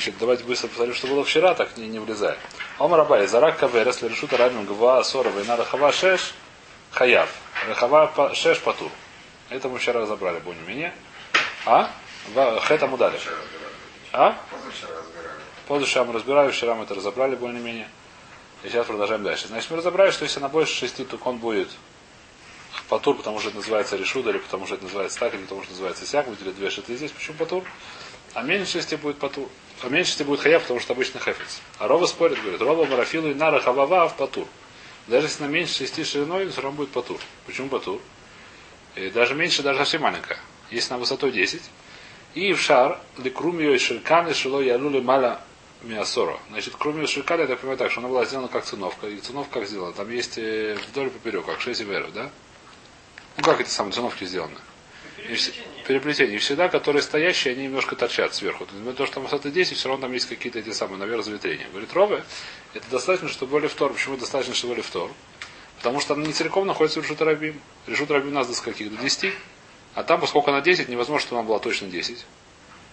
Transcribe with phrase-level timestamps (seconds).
[0.00, 2.38] Значит, давайте быстро повторим, что было вчера, так не, не влезая.
[2.78, 6.32] Омар Абай, Зарак Кавер, если решут Рабим Гва Сорова и на Рахава Шеш,
[6.90, 7.28] Хаяв.
[7.68, 8.90] Рахава Шеш Патур.
[9.50, 10.94] Это мы вчера разобрали более-менее.
[11.66, 11.90] А?
[12.62, 13.20] Хэта Мудали.
[14.14, 14.38] А?
[15.68, 17.86] Позавчера мы разбирали, вчера мы это разобрали более-менее.
[18.62, 19.48] И сейчас продолжаем дальше.
[19.48, 21.68] Значит, мы разобрали, что если на больше шести, то он будет
[22.88, 25.72] Патур, потому что это называется решуда, или потому что это называется так, или потому что
[25.72, 27.10] называется сяк, выделили две шиты здесь.
[27.10, 27.64] Почему Патур?
[28.32, 29.46] А меньше шести будет Патур.
[29.82, 31.60] А меньше шести будет Хаяв, потому что обычно Хефец.
[31.78, 34.46] А Рова спорит, говорит, Рова Марафилу и Нара Хавава в Патур.
[35.06, 37.18] Даже если на меньше шести шириной, все равно будет Патур.
[37.46, 38.00] Почему Патур?
[38.94, 40.38] И даже меньше, даже совсем маленькая.
[40.70, 41.62] Если на высоту 10.
[42.34, 45.40] И в шар, ликрумио и ширканы шило ялули мала
[45.82, 46.38] Миасора.
[46.50, 49.08] Значит, кроме шикали, я так понимаю так, что она была сделана как циновка.
[49.08, 49.92] И циновка как сделана?
[49.92, 52.30] Там есть э, вдоль и поперек, как 6 веров, да?
[53.36, 54.58] Ну как эти самые циновки сделаны?
[55.16, 55.64] И, переплетение.
[55.90, 58.66] И всегда, которые стоящие, они немножко торчат сверху.
[58.96, 61.68] То, что там высота 10, все равно там есть какие-то эти самые наверх завитрения.
[61.70, 62.24] Говорит, ровы,
[62.74, 63.92] это достаточно, чтобы были втор.
[63.92, 65.10] Почему достаточно, чтобы были втор?
[65.78, 67.60] Потому что она не целиком находится в решут рабим.
[67.86, 68.94] Решут рабим у нас до скольких?
[68.94, 69.32] До 10.
[69.94, 72.24] А там, поскольку она 10, невозможно, чтобы она была точно 10.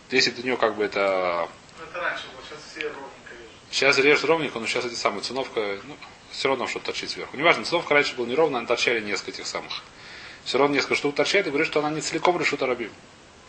[0.10, 1.50] 10 для нее как бы это...
[1.78, 3.52] Ну, это раньше было, сейчас все ровненько режут.
[3.72, 5.98] Сейчас режут ровненько, но сейчас эти самые циновка, ну,
[6.32, 7.36] все равно что-то торчит сверху.
[7.36, 9.84] Неважно, циновка раньше была неровная, она торчали несколько этих самых.
[10.48, 12.90] Все равно несколько штук торчает и говорит, что она не целиком решут арабим.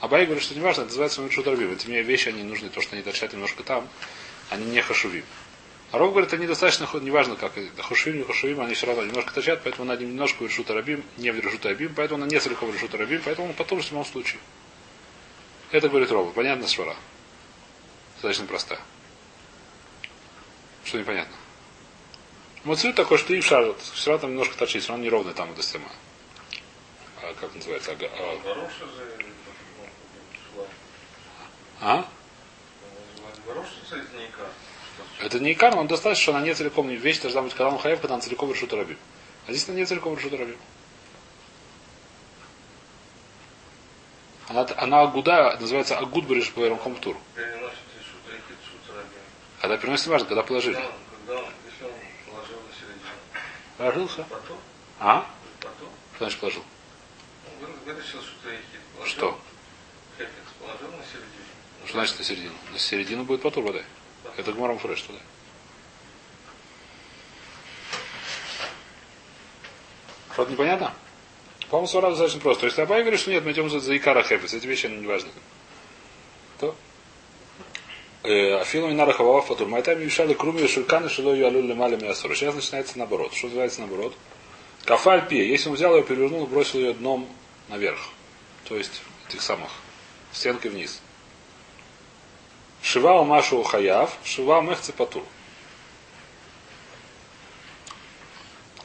[0.00, 1.70] Абай говорит, что не важно, это называется решут арабим.
[1.70, 3.88] Эти мне вещи, они нужны, то, что они торчат немножко там,
[4.50, 5.22] они не хашувим.
[5.92, 9.60] А Ров говорит, они достаточно, неважно как, хашувим, не хашувим, они все равно немножко торчат,
[9.62, 12.92] поэтому она немножко в решут арабим, не в решут арабим, поэтому она не целиком решут
[12.94, 14.40] арабим, поэтому он потом в любом случае.
[15.70, 16.32] Это говорит Рова.
[16.32, 16.96] Понятно, свара.
[18.14, 18.80] Достаточно простая.
[20.84, 21.36] Что непонятно?
[22.64, 25.52] Муцвит такой, что и в шар, все равно там немножко торчит, все равно неровный там
[25.52, 25.88] эта стема.
[27.28, 27.92] А как называется?
[27.92, 28.08] Ага,
[31.80, 32.08] а, а?
[35.20, 37.78] Это не икар, но он достаточно, что она не целиком, вещь должна быть, когда он
[37.78, 38.96] хаев, когда она целиком решут рабим.
[39.46, 40.56] А здесь она не целиком решут рабим.
[44.48, 47.16] Она, она агуда, называется агуд бариш по Рамхамтур.
[49.60, 50.76] Когда переносит, важно, когда положили.
[50.76, 51.46] Когда, он
[52.26, 53.10] положил на середину.
[53.76, 54.24] Положился?
[54.30, 54.58] Потом?
[55.00, 55.26] А?
[55.60, 55.88] Потом?
[56.14, 56.64] Что значит положил?
[57.88, 58.80] Вытащил что-то ехид.
[58.94, 59.16] Положил.
[59.16, 59.40] Что?
[60.18, 61.86] Хефец положил на середину.
[61.86, 62.54] Что значит на середину?
[62.70, 63.82] На середину будет потур вода.
[64.36, 65.18] Это гмором фреш туда.
[70.34, 70.92] Что-то непонятно?
[71.70, 72.60] По-моему, сразу достаточно просто.
[72.60, 74.52] То есть Абай говорит, что нет, мы идем за, за Икара Хефец.
[74.52, 75.30] Эти вещи не важны.
[76.60, 76.76] То.
[78.22, 79.66] Афилу Минара Хавава Фатур.
[79.66, 82.34] Майтами мешали круми шурканы шило ее алюль лемали мясору.
[82.34, 83.32] Сейчас начинается наоборот.
[83.32, 84.14] Что называется наоборот?
[84.84, 85.38] Кафаль пи.
[85.38, 87.26] Если он взял ее, перевернул и бросил ее дном
[87.68, 88.00] наверх.
[88.64, 89.70] То есть этих самых.
[90.32, 91.00] Стенкой вниз.
[92.82, 95.24] Шива Машу Хаяв, Шива Мехце Патур.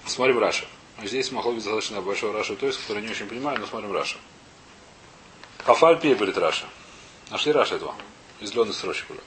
[0.06, 0.66] Смотрим Раша.
[1.04, 4.18] Здесь могло быть достаточно большой Раша, то есть, который не очень понимаю, но смотрим Раша.
[5.66, 6.66] Кафаль пи, говорит Раша.
[7.32, 7.96] Нашли Раша этого?
[8.40, 9.22] Из зеленых строчек уже.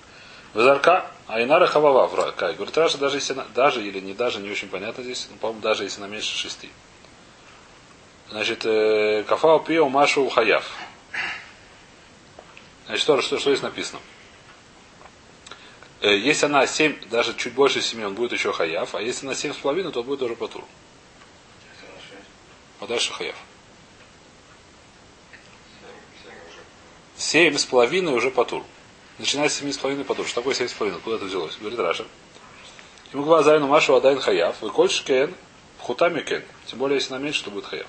[0.55, 2.55] Вазарка, Айнара Хавава в Кай.
[2.55, 5.85] Говорит Раша, даже если, даже или не даже, не очень понятно здесь, но, по-моему, даже
[5.85, 6.71] если на меньше шести.
[8.31, 10.71] Значит, э, Кафал пи, Машу Хаяв.
[12.87, 14.01] Значит, что, что, что здесь написано?
[16.01, 19.33] Э, если она 7, даже чуть больше 7, он будет еще חייב, а если на
[19.33, 20.65] 7,5, то будет уже פטור.
[22.81, 23.37] А дальше חייב.
[27.17, 28.63] Семь с половиной уже פטור.
[29.19, 30.27] Начиная с семи с половиной פטור.
[30.27, 31.01] Что такое семь с половиной?
[31.01, 31.57] Куда это взялось?
[31.59, 32.05] Говорит Раша.
[33.13, 34.71] אם הוא ז' ומשהו עדיין חייב.
[34.71, 35.35] וכל שכן,
[35.79, 36.45] פחות מכן.
[36.67, 37.87] Тем более, если на меньше, то будет חייב.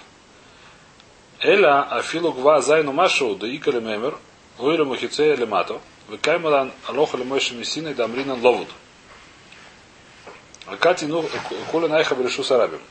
[1.48, 4.18] אלא אפילו גבוה ז' ומשהו דאיכא למימר.
[4.58, 5.80] Войру мухице лемато.
[6.10, 8.68] Векаймалан алоха лемойши мессиной да амринан ловуд.
[10.66, 11.24] Акати ну
[11.72, 12.82] куля найха брешу сарабим.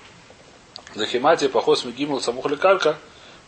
[0.95, 2.97] Захимати похос мигимул самух лекарка.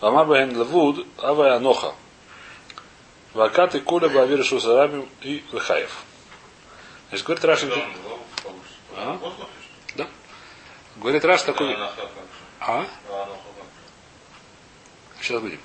[0.03, 1.95] Вамар бахен левуд ава аноха.
[3.33, 6.05] Вакаты куля бавир сарабим и лехаев.
[7.09, 7.73] Значит, говорит Рашин...
[8.95, 9.19] А?
[9.97, 10.07] Да.
[10.97, 11.79] Говорит Раш такой...
[12.61, 12.85] А?
[15.29, 15.61] Сейчас будем.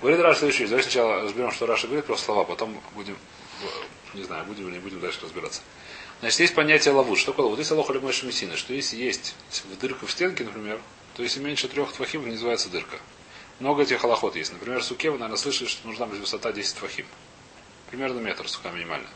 [0.00, 0.66] Говорит Раш следующий.
[0.66, 3.18] Давай сначала разберем, что Раша говорит, просто слова, потом будем,
[4.14, 5.60] не знаю, будем или не будем дальше разбираться.
[6.20, 7.18] Значит, есть понятие ловут.
[7.18, 7.58] Что такое ловут?
[7.58, 9.34] Есть алоха лимойши мессина, что если есть
[9.80, 10.80] дырка в стенке, например,
[11.16, 12.96] то если меньше трех твахим, называется дырка.
[13.58, 14.52] Много этих аллоход есть.
[14.52, 17.06] Например, суке вы, наверное, слышали, что нужна быть высота 10 твахим.
[17.90, 19.08] Примерно метр сука минимально.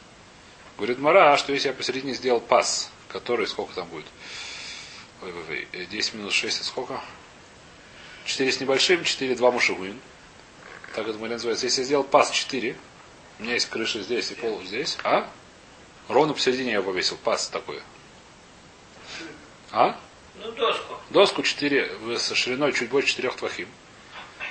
[0.79, 4.07] Говорит Мара, что если я посередине сделал пас, который сколько там будет?
[5.23, 7.01] Ой, ой, ой, 10 минус 6 это сколько?
[8.27, 9.99] 4 с небольшим, 4, 2 мушигуин.
[10.95, 11.67] Так это называется.
[11.67, 12.77] Если я сделал пас 4,
[13.39, 15.29] у меня есть крыша здесь и пол здесь, а?
[16.09, 17.17] Ровно посередине я повесил.
[17.17, 17.81] Паз такой.
[19.73, 19.99] А?
[20.37, 20.95] Ну, доску.
[21.11, 23.69] Доску 4, со шириной чуть больше 4 твахим.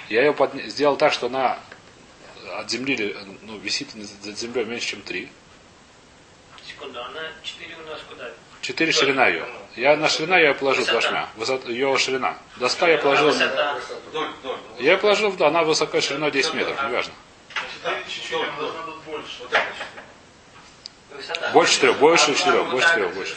[0.10, 0.54] Я ее под...
[0.66, 1.60] сделал так, что она
[2.57, 5.30] от земли ну, висит над землей меньше, чем 3.
[6.68, 8.31] Секунду, она 4 у нас куда?
[8.62, 9.45] 4 ширина ее.
[9.75, 11.69] Я на ширина я ее положил Высота.
[11.69, 12.38] ее ширина.
[12.57, 13.27] Доска я положил.
[13.27, 13.77] Высота.
[14.80, 17.13] Я ее положил, да, она высокой шириной 10 метров, неважно.
[19.06, 19.42] Больше.
[19.42, 20.04] Вот это четыре.
[21.16, 21.50] Высота.
[21.51, 23.36] Больше четырех, больше А четырех, больше четырех, больше.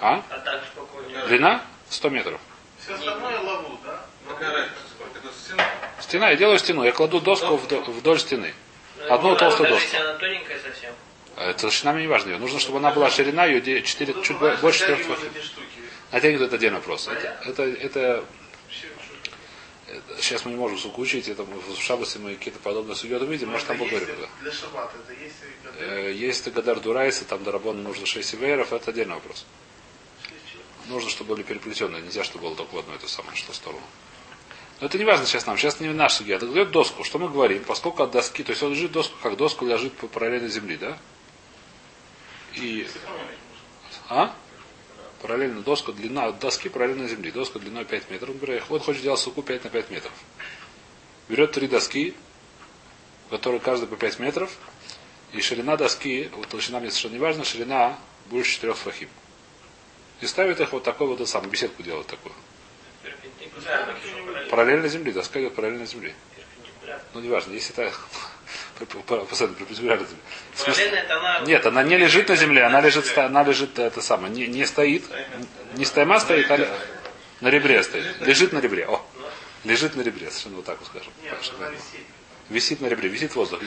[0.00, 0.22] А?
[0.30, 0.38] А
[1.08, 1.26] нее?
[1.26, 2.40] Длина 100 метров.
[2.82, 4.00] Все остальное лову, да?
[4.28, 5.18] Какая разница сколько?
[5.18, 6.30] Это стена?
[6.30, 8.54] Я делаю стену, я кладу доску вдоль, стены.
[8.98, 9.96] Ну, Одну ну, толстую доску.
[11.40, 12.30] А Это мне не важно.
[12.30, 12.38] ее.
[12.38, 15.36] Нужно, чтобы она была ширина ее 4, Тут чуть больше 4 затягивают твахим.
[15.36, 15.66] эти штуки.
[16.10, 17.06] Натягивают это отдельный вопрос.
[17.06, 18.24] Это, это, это,
[19.86, 23.14] это- сейчас мы не можем суку учить, это мы в Шабасе мы какие-то подобные судьи
[23.14, 24.16] увидим, может там есть поговорим.
[24.20, 24.28] Да.
[24.42, 28.34] Для шабата это есть и когда- Э, Если Гадар Дурайса, там до Рабона нужно 6
[28.34, 29.46] ивейров, это отдельный вопрос.
[30.88, 33.82] Нужно, чтобы были переплетенные, нельзя, чтобы было только в одну эту самую что сторону.
[34.80, 36.36] Но это не важно сейчас нам, сейчас не наш судья.
[36.36, 37.04] Это дает доску.
[37.04, 37.62] Что мы говорим?
[37.64, 40.98] Поскольку от доски, то есть он лежит доску, как доску лежит по параллельно земли, да?
[42.60, 42.86] И
[44.08, 44.34] А?
[45.22, 47.30] Параллельно доска, длина доски параллельно земли.
[47.30, 48.34] Доска длиной 5 метров.
[48.34, 50.12] Например, он хочет делать суку 5 на 5 метров.
[51.28, 52.14] Берет три доски,
[53.26, 54.56] у которых каждый по 5 метров.
[55.32, 59.08] И ширина доски, вот толщина мне совершенно не важна, ширина больше 4 фахим.
[60.20, 62.34] И ставит их вот такой вот самую беседку делает такую.
[64.50, 66.14] Параллельно земли, доска идет параллельно земли.
[67.12, 67.92] Ну, неважно, если это
[71.46, 75.04] Нет, она не лежит на земле, она лежит, она лежит это самое, не, не стоит,
[75.74, 76.58] не стоима стоит, а
[77.40, 78.20] на ребре стоит.
[78.20, 78.86] Лежит на ребре.
[78.86, 79.00] О,
[79.64, 81.12] лежит на ребре, совершенно вот так вот скажем.
[82.48, 82.80] Висит.
[82.80, 83.66] На ребре, висит в воздухе.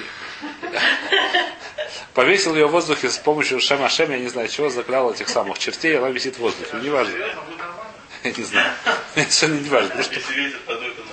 [2.14, 5.60] Повесил ее в воздухе с помощью Шема Шем, я не знаю чего, заклял этих самых
[5.60, 6.78] чертей, она висит в воздухе.
[6.78, 7.14] Не важно.
[7.14, 7.92] Серьезно, будет нормально?
[8.24, 8.74] Я не знаю.
[9.14, 9.90] Совершенно не важно.
[9.90, 11.11] Потому что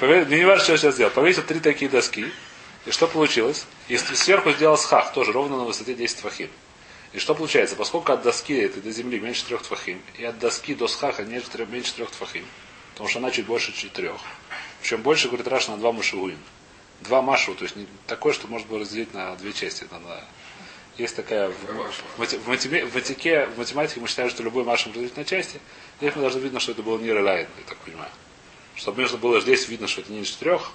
[0.00, 1.10] Мне не важно, что я сейчас сделал.
[1.12, 2.30] Повесил три такие доски.
[2.86, 3.66] И что получилось?
[3.88, 6.50] И сверху сделал схах, тоже ровно на высоте 10 твахим.
[7.12, 7.76] И что получается?
[7.76, 11.50] Поскольку от доски этой до земли меньше трех твахим, и от доски до схаха меньше
[11.50, 12.44] трех, меньше трех твахим,
[12.92, 14.16] потому что она чуть больше четырех.
[14.80, 16.38] Причем больше, говорит Раша, на два машигуин.
[17.00, 19.86] Два машу, то есть не такое, что можно было разделить на две части.
[19.90, 20.24] На- на-
[20.98, 24.88] Есть такая в, в, в, матеме- в матике- в математике мы считаем, что любой машу
[24.90, 25.60] разделить на части.
[26.00, 28.10] Мы должны видно, что это было не релайн, я так понимаю.
[28.76, 30.70] Чтобы нужно было здесь видно, что это ниже трех,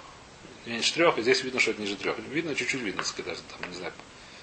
[0.65, 2.17] ниже трех, и здесь видно, что это ниже трех.
[2.19, 3.93] Видно, чуть-чуть видно, сказать, даже там, не знаю.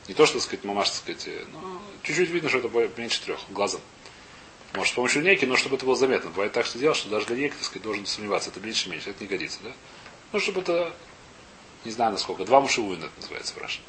[0.09, 3.21] Не то, что, так сказать, мамаш, так сказать, э, но чуть-чуть видно, что это меньше
[3.23, 3.81] трех, глазом.
[4.75, 6.31] Может, с помощью линейки, но чтобы это было заметно.
[6.31, 9.29] Бывает так, что делать, что даже линейка, так сказать, должен сомневаться, это меньше-меньше, это не
[9.29, 9.73] годится, да?
[10.33, 10.95] Ну, чтобы это,
[11.85, 13.81] не знаю насколько, два мушевуина это называется Раши.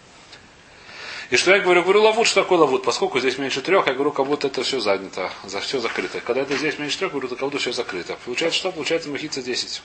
[1.31, 1.81] И что я говорю?
[1.83, 2.83] Говорю, лавут, что такое лавут?
[2.83, 6.19] Поскольку здесь меньше трех, я говорю, как будто это все занято, за все закрыто.
[6.19, 8.17] Когда это здесь меньше трех, говорю, как будто все закрыто.
[8.25, 8.71] Получается что?
[8.73, 9.81] Получается махица 10.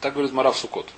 [0.00, 0.88] Так говорит Марав Сукот.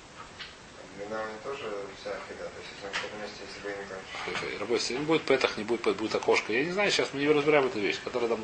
[4.27, 4.57] Если.
[4.59, 4.89] Работает.
[4.91, 6.53] Не будет петах, не будет, будет окошко.
[6.53, 8.39] Я не знаю, сейчас мы не разбираем эту вещь, которая там...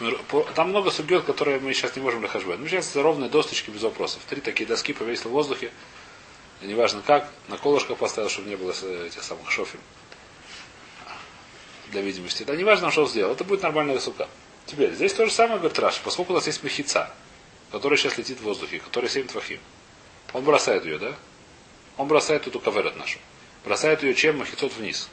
[0.00, 2.58] ну, Там много субъект, которые мы сейчас не можем лехажбать.
[2.58, 4.22] Ну, сейчас ровные досточки без вопросов.
[4.26, 5.70] Три такие доски повесил в воздухе.
[6.62, 9.80] Неважно как, на колышках поставил, чтобы не было этих самых шофим.
[11.90, 12.42] Для видимости.
[12.42, 13.32] Да неважно, что он сделал.
[13.32, 14.28] Это будет нормальная сука.
[14.64, 16.00] Теперь, здесь то же самое, говорит Раш.
[16.02, 17.12] Поскольку у нас есть махица,
[17.70, 19.60] которая сейчас летит в воздухе, которая 7 твахим.
[20.32, 21.14] Он бросает ее, да?
[21.96, 23.18] Он бросает эту каверет нашу.
[23.64, 24.38] Бросает ее чем?
[24.38, 25.08] Махицот вниз.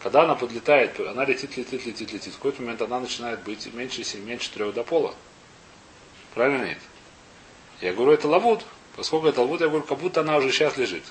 [0.00, 2.32] Когда она подлетает, она летит, летит, летит, летит.
[2.32, 5.14] В какой-то момент она начинает быть меньше, сем- меньше трех до пола.
[6.34, 6.78] Правильно нет?
[7.80, 8.64] Я говорю, это лавут.
[9.00, 11.02] Поскольку это лавут, я говорю, как будто она уже сейчас лежит.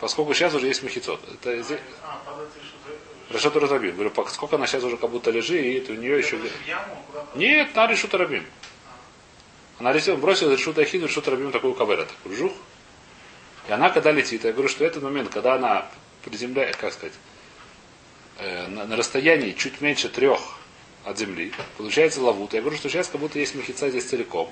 [0.00, 1.20] Поскольку сейчас уже есть махицот.
[1.32, 1.78] Это здесь...
[2.02, 2.20] А.
[3.30, 3.92] Решету Разабим.
[3.92, 6.40] Говорю, поскольку она сейчас уже как будто лежит, и это у нее еще...
[6.66, 7.00] Яму?
[7.36, 8.44] Нет, на решута Рабим.
[9.78, 12.52] Она летела, бросила решута Ахид, решута Рабим такую кавера, такой жух.
[13.68, 15.88] И она, когда летит, я говорю, что этот момент, когда она
[16.24, 17.14] приземляет, как сказать,
[18.38, 20.40] э, на, на расстоянии чуть меньше трех
[21.04, 22.54] от земли, получается лавут.
[22.54, 24.50] Я говорю, что сейчас как будто есть махица здесь целиком.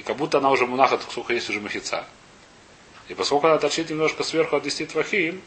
[0.00, 2.06] И как будто она уже мунахат, сколько есть уже махица.
[3.08, 5.42] И поскольку она торчит немножко сверху от 10 твахим,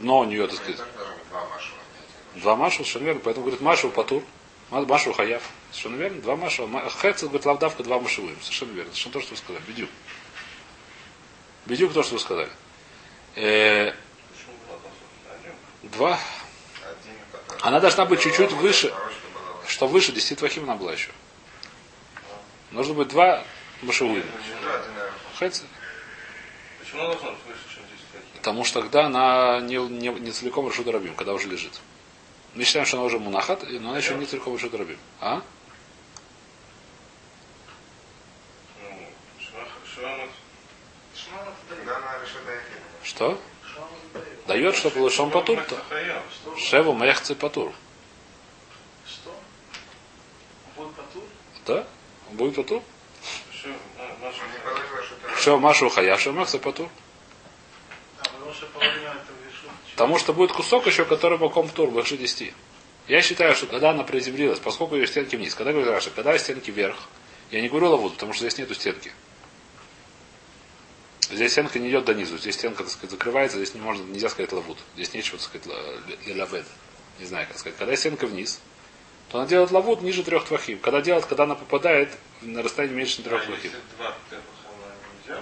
[0.00, 0.80] дно у нее, так сказать,
[1.30, 1.72] два машу.
[2.36, 3.20] Два машу, совершенно верно.
[3.22, 4.22] Поэтому говорит Машу Патур.
[4.70, 5.42] Ма- Машу Хаяв.
[5.72, 6.22] Совершенно верно.
[6.22, 6.66] Два машу.
[6.66, 8.34] Ма- Хецел говорит лавдавка два машевым.
[8.40, 8.90] Совершенно верно.
[8.92, 9.62] Совершенно то, что вы сказали.
[9.68, 9.90] Бедюк.
[11.66, 12.50] Бедюк то, что вы сказали.
[13.36, 13.92] Э,
[15.82, 16.18] два.
[17.60, 18.94] Она должна быть чуть-чуть выше.
[19.66, 21.10] Что выше 10 твахим она была еще.
[22.74, 23.44] Нужно быть два.
[25.38, 25.64] Хецел.
[26.80, 28.32] Почему она должна быть выше, чем 10 таких?
[28.38, 31.80] Потому что тогда она не, не, не целиком решут рабим, когда уже лежит.
[32.54, 34.98] Мы считаем, что она уже мунахат, но она еще не целиком решут рабим.
[35.20, 35.42] А?
[38.82, 39.08] Ну.
[43.04, 43.40] Что?
[44.12, 44.46] Дает.
[44.46, 45.76] Дает, что был шон патур, то.
[45.88, 46.22] Хаяв.
[46.32, 46.56] Что?
[46.56, 47.72] Шеву мехцы патур.
[49.06, 49.36] Что?
[51.66, 51.86] Да?
[52.34, 52.70] Будет?
[52.70, 52.82] А,
[54.20, 56.88] Маша, машу хая, шева мехцы патур.
[58.18, 59.70] А, потому что половина этого решит.
[59.92, 62.52] Потому что будет кусок еще, который боком в тур, выше 10.
[63.06, 66.70] Я считаю, что когда она приземлилась, поскольку ее стенки вниз, когда говорю Раша, когда стенки
[66.70, 66.96] вверх,
[67.50, 69.12] я не говорю лавуду, потому что здесь нету стенки.
[71.30, 74.28] Здесь стенка не идет до низу, здесь стенка, так сказать, закрывается, здесь не можно, нельзя
[74.28, 74.78] сказать лавуд.
[74.94, 75.66] Здесь нечего, так сказать,
[76.36, 76.66] лавед.
[77.20, 77.78] Не знаю, как сказать.
[77.78, 78.60] Когда стенка вниз,
[79.30, 80.78] то она делает лавуд ниже трех твахим.
[80.78, 82.10] Когда делает, когда она попадает
[82.42, 83.72] на расстояние меньше трех а твахим.
[83.96, 84.14] два
[85.26, 85.40] нельзя.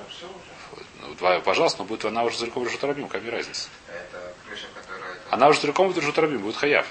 [1.02, 3.68] Ну, два, пожалуйста, но будет она уже целиком решит рабим, какая разница.
[3.88, 5.12] Это крыша, которая...
[5.12, 6.86] это- Она уже целиком решит рабим, будет хаяв.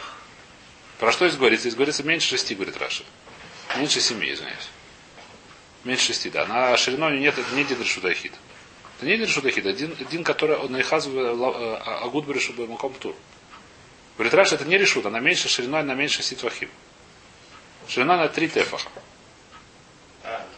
[1.00, 1.64] Про что здесь говорится?
[1.64, 3.04] Здесь говорится меньше шести, говорит Раша.
[3.78, 4.70] Меньше семи, извиняюсь.
[5.84, 6.46] Меньше шести, да.
[6.46, 8.34] На шириной нет, это не один решут ахид.
[8.98, 13.16] Это не один решут ахид, один, один который он наихаз агуд решут маком тур.
[14.22, 16.70] Говорит Раша, это не решут, она меньше шириной, на меньше шести твахим.
[17.88, 18.88] Ширина на три тефаха.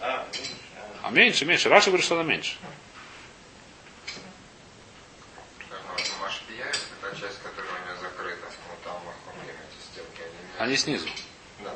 [0.02, 1.70] А, меньше, меньше.
[1.70, 2.58] Раша говорит, что она меньше.
[10.60, 11.08] Они снизу.
[11.64, 11.74] Да,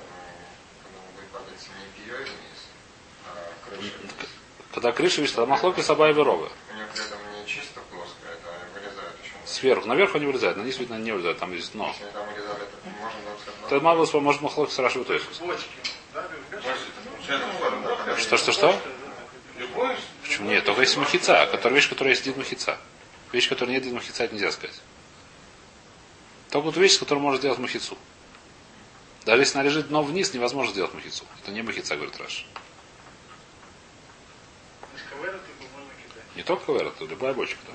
[4.74, 6.52] когда крыша висит, там махлоки саба и ворова.
[6.70, 9.36] У нее при этом не чисто плоская, это вырезают еще.
[9.58, 9.88] Сверху.
[9.88, 11.92] Наверху они вылезают, на низ, видно, не вылезают, там есть дно.
[13.66, 15.24] Это Мавус может махлоки с Раши тоже.
[15.42, 15.66] Бочки.
[16.14, 16.70] Да, Люблю?
[16.70, 18.18] Маша, это получается форма.
[18.18, 18.80] Что, что, что?
[20.22, 20.64] Почему нет?
[20.64, 22.78] Только если махица, которая вещь, которая есть дид махица.
[23.32, 24.80] Вещь, которая нет дид махица, это нельзя сказать.
[26.52, 27.98] Только вот вещь, с которой можно сделать махицу.
[29.26, 31.26] Даже если она лежит дно вниз, невозможно сделать махицу.
[31.42, 32.46] Это не махица, говорит Раш.
[36.36, 37.58] Не только ковер, это любая бочка.
[37.66, 37.74] Да?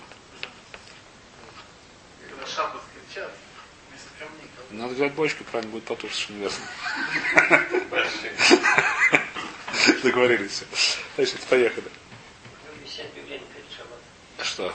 [2.43, 3.31] Когда шаббат кричат,
[3.89, 4.51] вместо камней.
[4.71, 7.87] Надо взять бочку, правильно будет потур, совершенно верно.
[7.91, 8.33] большие.
[10.03, 10.65] Договорились.
[11.17, 11.87] Значит, поехали.
[13.69, 14.03] Шаббатом.
[14.43, 14.75] Что?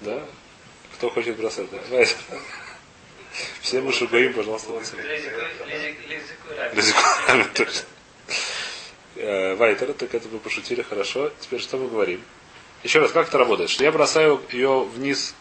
[0.00, 0.22] Да?
[0.94, 1.70] Кто хочет бросать?
[1.70, 1.78] Да?
[1.88, 2.16] Давайте.
[3.60, 5.08] Все мы шугаим, пожалуйста, бросайте.
[5.08, 6.76] Лизику раби.
[6.76, 7.86] Ризикуем, точно.
[9.16, 11.32] Э, Вайтер, так это вы пошутили хорошо.
[11.40, 12.22] Теперь что мы говорим?
[12.82, 13.70] Еще раз, как это работает?
[13.70, 15.34] Что я бросаю ее вниз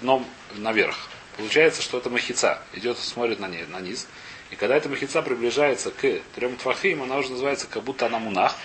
[0.00, 0.96] дном наверх.
[1.36, 2.60] Получается, что это махица.
[2.72, 4.08] Идет, смотрит на, не- на низ.
[4.50, 8.56] И когда эта махица приближается к трем твахим, она уже называется, как будто она мунах.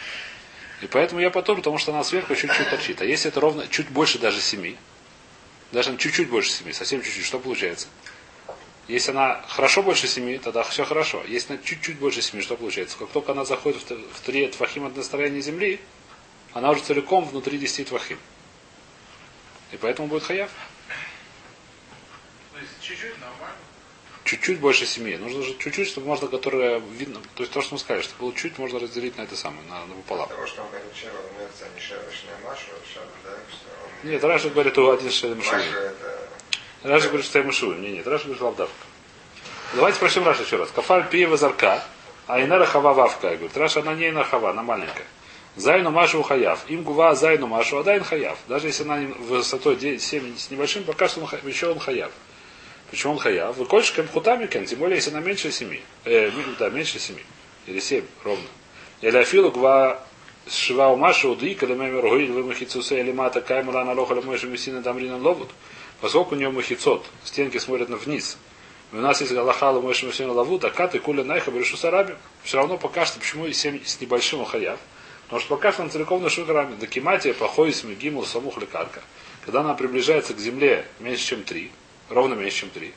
[0.81, 3.01] И поэтому я потом, потому что она сверху чуть-чуть торчит.
[3.01, 4.77] А если это ровно, чуть больше даже семи,
[5.71, 7.87] даже чуть-чуть больше семи, совсем чуть-чуть, что получается?
[8.87, 11.23] Если она хорошо больше семи, тогда все хорошо.
[11.27, 12.97] Если она чуть-чуть больше семи, что получается?
[12.97, 15.79] Как только она заходит в три твахим от настроения земли,
[16.53, 18.19] она уже целиком внутри 10 твахим.
[19.72, 20.51] И поэтому будет хаяв.
[22.53, 23.57] То есть чуть-чуть нормально.
[24.24, 25.17] Чуть-чуть больше семи.
[25.17, 27.19] Нужно же чуть-чуть, чтобы можно, которое видно.
[27.36, 29.86] То есть то, что мы сказали, что было чуть, можно разделить на это самое, на,
[29.86, 30.29] на пополам.
[30.29, 31.10] Того, что он говорит, что.
[34.03, 35.41] Нет, Раша говорит, у один шелем.
[36.83, 37.79] Раша говорит, что я мышую.
[37.79, 38.86] Не, нет, Раша говорит, лавдавка.
[39.74, 40.69] Давайте спросим Раша еще раз.
[40.69, 41.83] Кафаль пиева зарка,
[42.27, 43.29] а инера хава вавка.
[43.36, 45.07] Говорит, Раша, она не инера хава, она маленькая.
[45.55, 46.65] Зайну Машу хаяв.
[46.67, 48.38] Им гува зайну Машу, а хаяв.
[48.48, 52.12] Даже если она высотой 9, 7 с небольшим, пока что он, еще он хаяв.
[52.89, 53.55] Почему он хаяв?
[53.57, 55.77] Вы кольшком хутами кен, тем более, если она меньше 7.
[56.05, 57.15] Э, да, меньше 7.
[57.67, 58.45] Или 7, ровно.
[59.01, 60.03] Или афилу гва
[60.50, 64.81] шива Машу, уды, когда мы рогоид, вы махицусе, или мата каймула на лоха, мойши мисина
[64.81, 65.50] дамрина ловут.
[66.01, 68.38] Поскольку у него махицот, стенки смотрят на вниз.
[68.91, 72.15] У нас есть Галахала Мойши Мусина Лаву, так ты Куля Найха Брешу Сараби.
[72.43, 74.77] Все равно пока что, почему и 7 с небольшим хаяв?
[75.33, 76.75] Потому что пока что он целиком на шугарами.
[76.75, 79.01] До кематия плохой смегимул самух лекарка.
[79.43, 81.71] Когда она приближается к земле меньше, чем 3,
[82.09, 82.93] ровно меньше, чем 3.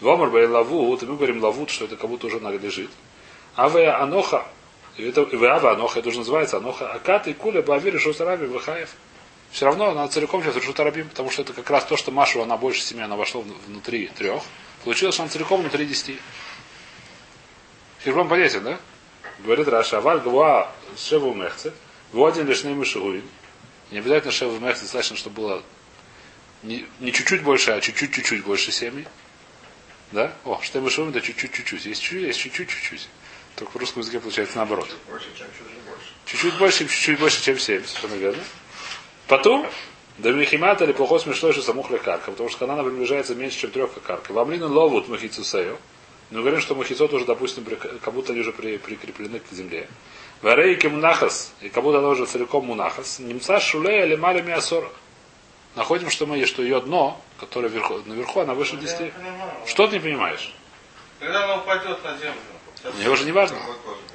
[0.00, 2.92] Вомар бай лаву, вот и мы говорим лавут, что это как будто уже она лежит.
[3.56, 4.46] Аве аноха,
[4.96, 8.90] это и ава аноха, это уже называется аноха, акат и куля бавир решил сараби вахаев.
[9.50, 12.40] Все равно она целиком сейчас решит арабим, потому что это как раз то, что Машу,
[12.40, 14.44] она больше семьи, она вошла внутри трех.
[14.84, 16.20] Получилось, что она целиком внутри десяти.
[18.04, 18.78] Хижбон понятен, да?
[19.44, 21.72] Говорит Раша, аваль гва шеву мехце,
[22.12, 23.24] один лишь неймы шигуин.
[23.90, 25.62] Не обязательно шеву мехце, достаточно, чтобы было
[26.62, 29.06] не, чуть-чуть больше, а чуть-чуть-чуть больше семьи.
[30.12, 30.34] Да?
[30.44, 31.86] О, что мы шумим, да чуть-чуть-чуть.
[31.86, 33.08] Есть чуть-чуть, есть чуть-чуть-чуть.
[33.56, 34.88] Только в русском языке получается наоборот.
[36.26, 37.84] Чуть-чуть больше, чуть-чуть больше, чем 7.
[37.84, 38.42] Совершенно верно.
[39.26, 39.66] Потом,
[40.18, 43.90] да михимата или плохо смешной, что самух карка, потому что она приближается меньше, чем трех
[44.02, 44.32] карка.
[44.32, 45.78] Вамлину ловут махицусею.
[46.30, 49.88] Но говорим, что махицот уже, допустим, при- как будто они уже при- прикреплены к земле.
[50.42, 53.18] Варейки мунахас, и как будто она уже целиком мунахас.
[53.18, 54.88] Немца шулея или маля миасора.
[55.74, 59.00] Находим, что мы, что ее дно, которое вверху, наверху, она выше 10.
[59.00, 59.10] Я.
[59.66, 60.54] Что ты не понимаешь?
[61.18, 62.40] Когда она упадет на землю.
[62.96, 63.58] Мне уже не важно.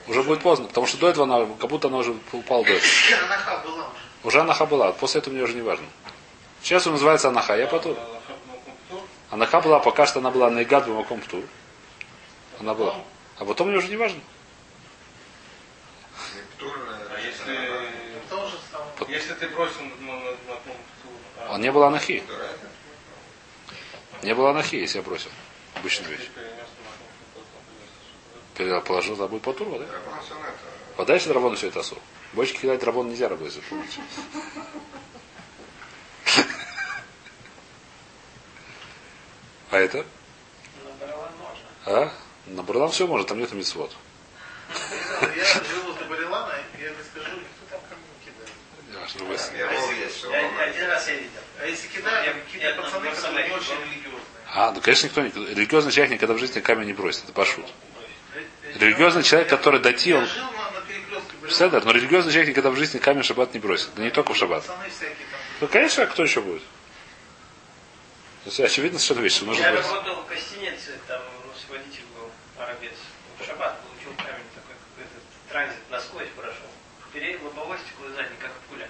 [0.08, 2.90] Уже будет поздно, потому что до этого она, как будто она уже упала до этого.
[3.26, 3.90] Анаха была
[4.24, 4.40] уже.
[4.42, 5.86] Анаха была, после этого мне уже не важно.
[6.64, 7.96] Сейчас он называется анаха, я потом.
[9.30, 11.44] Анаха была, пока что она была на игад маком птур.
[12.60, 12.96] Она была.
[13.38, 14.20] А потом мне уже не важно.
[16.62, 17.56] А если,
[18.72, 19.18] самое.
[19.18, 20.60] если ты бросил на, на, на
[21.40, 22.24] а Он не был анахи.
[24.24, 25.30] Не было анахи, если я бросил.
[25.76, 26.30] Обычную ты вещь.
[28.56, 29.86] Передал, положил, забыл по туру, да?
[30.96, 31.98] Подальше драбону все это осу.
[32.34, 34.02] Бочки кидать драбон нельзя работать, если помните.
[39.72, 40.06] А это?
[41.86, 42.12] А?
[42.48, 43.92] На Барлам все может, там нет митцвот.
[45.36, 49.20] Я живу возле Барилана, я не скажу, никто там камни не кидает.
[50.70, 51.30] Один раз я видел.
[51.60, 53.84] А если кидают, Я- какие-то я пацаны, на которые Барсале очень был.
[53.84, 54.22] религиозные.
[54.54, 55.30] А, ну конечно никто не...
[55.56, 57.24] Религиозный человек никогда в жизни камень не бросит.
[57.24, 57.66] Это пошут.
[58.36, 58.42] Э,
[58.80, 60.28] Религиозный человек, который дати, Я он...
[61.50, 63.90] Седер, но религиозный человек никогда в жизни камень в шаббат не бросит.
[63.96, 64.64] Да не только в шаббат.
[65.62, 66.62] Ну, конечно, а кто еще будет?
[68.44, 72.04] То есть, очевидно, совершенно вещь, что нужно Я работал в гостинице, там у нас водитель
[72.16, 72.30] был
[72.62, 72.94] арабец.
[73.40, 75.18] В шаббат получил камень такой, какой-то
[75.50, 76.68] транзит насквозь прошел.
[77.14, 78.88] Перед лобовое стекло и задний, как пуля.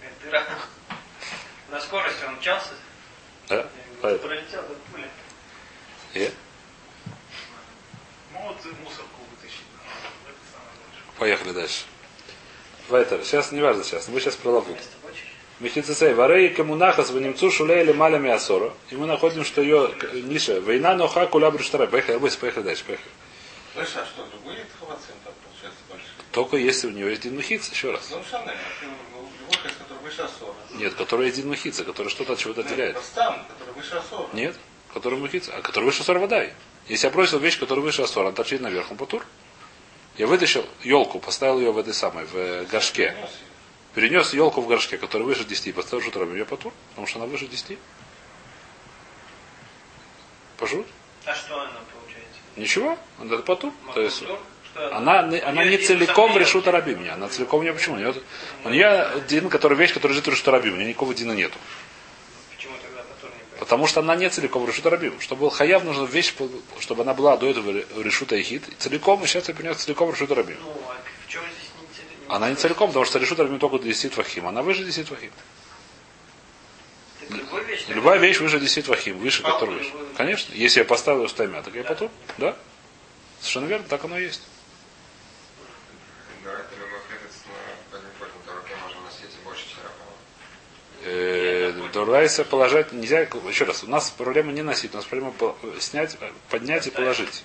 [0.00, 0.15] Такая дыра.
[1.70, 2.70] На скорости он мчался,
[3.48, 3.66] Да?
[4.00, 5.08] пролетел, как пуля.
[6.14, 6.30] И?
[8.32, 9.62] Могут и мусорку вытащить.
[11.18, 11.84] Поехали дальше.
[12.88, 13.24] Вайтер.
[13.24, 14.08] Сейчас, не важно сейчас.
[14.08, 14.76] Мы сейчас про лаву.
[15.60, 16.14] Мехицесей.
[16.14, 18.72] Варей камунахас в немцу шуле или маля миасора.
[18.90, 20.60] И мы находим, что ее ниша.
[20.60, 21.86] Война ноха куля бриштара.
[21.86, 22.84] Поехали, быстро, поехали дальше.
[22.84, 23.10] Поехали.
[23.74, 26.08] Слышь, а что, другой хавацин там получается большой?
[26.32, 28.08] Только если у нее есть Дин Махица, еще раз.
[28.10, 30.54] Ну, Шанель, а ты любой из который выше Асора.
[30.74, 32.98] Нет, который есть Дин Махица, который что-то от чего-то отделяет.
[33.02, 34.28] Стан, который выше Асора.
[34.32, 34.56] Нет,
[34.94, 35.52] который Махица.
[35.54, 36.54] А который выше Асора водай.
[36.88, 39.26] Если я бросил вещь, которая выше Асора, она торчит наверх, он потур.
[40.16, 43.14] Я вытащил елку, поставил ее в этой самой, в э, горшке.
[43.94, 47.46] Перенес елку в горшке, которая выше 10, поставил шутром, я потур, потому что она выше
[47.46, 47.78] 10.
[50.58, 50.86] Пошут?
[51.24, 52.40] А что она получается?
[52.56, 53.72] Ничего, это потур.
[53.94, 54.40] То есть Макутур?
[54.76, 57.14] Что она, она не целиком решута раби меня.
[57.14, 57.96] Она целиком не почему.
[57.96, 58.14] У нее,
[58.64, 60.70] у нее дин, который вещь, которая лежит в решута раби.
[60.70, 61.56] У нее никакого дина нету.
[62.54, 63.58] Почему тогда Батур не поет?
[63.58, 65.18] Потому что она не целиком решута рабим.
[65.20, 66.34] Чтобы был хаяв, нужна вещь,
[66.80, 67.70] чтобы она была до этого
[68.02, 68.64] решута ихит.
[68.78, 70.58] Целиком, и сейчас я принес целиком решута рабим.
[70.60, 71.70] Ну, а в чем здесь
[72.28, 74.46] не Она не целиком, потому что решута рабим только до 10 твахим.
[74.46, 75.30] Она выше 10 твахим.
[77.20, 79.92] Так любой вещь, Любая вещь выше 10 твахим, выше которой выше.
[80.18, 80.52] Конечно.
[80.54, 82.10] Если я поставил ее стаймя, так я потом.
[82.36, 82.54] Да?
[83.40, 84.42] Совершенно верно, так оно и есть.
[86.46, 87.42] Говорят, любой хлебец
[87.90, 90.04] на одним пользу руке можно носить и больше черепа.
[91.96, 93.20] Э, Дурайса положить нельзя.
[93.20, 95.32] Еще раз, у нас проблема не носить, у нас проблема
[95.80, 96.16] снять,
[96.50, 97.44] поднять и положить.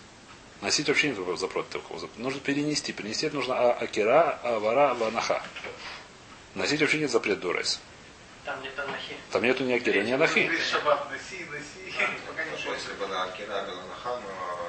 [0.62, 2.10] Носить вообще нет против такого.
[2.18, 2.92] Нужно перенести.
[2.92, 5.42] Перенести это нужно а- акира, авара, ванаха.
[6.54, 7.80] Носить вообще нет запрет Дурайса.
[8.46, 9.16] Там нет анахи.
[9.32, 10.52] Там нету ни акира, ни анахи.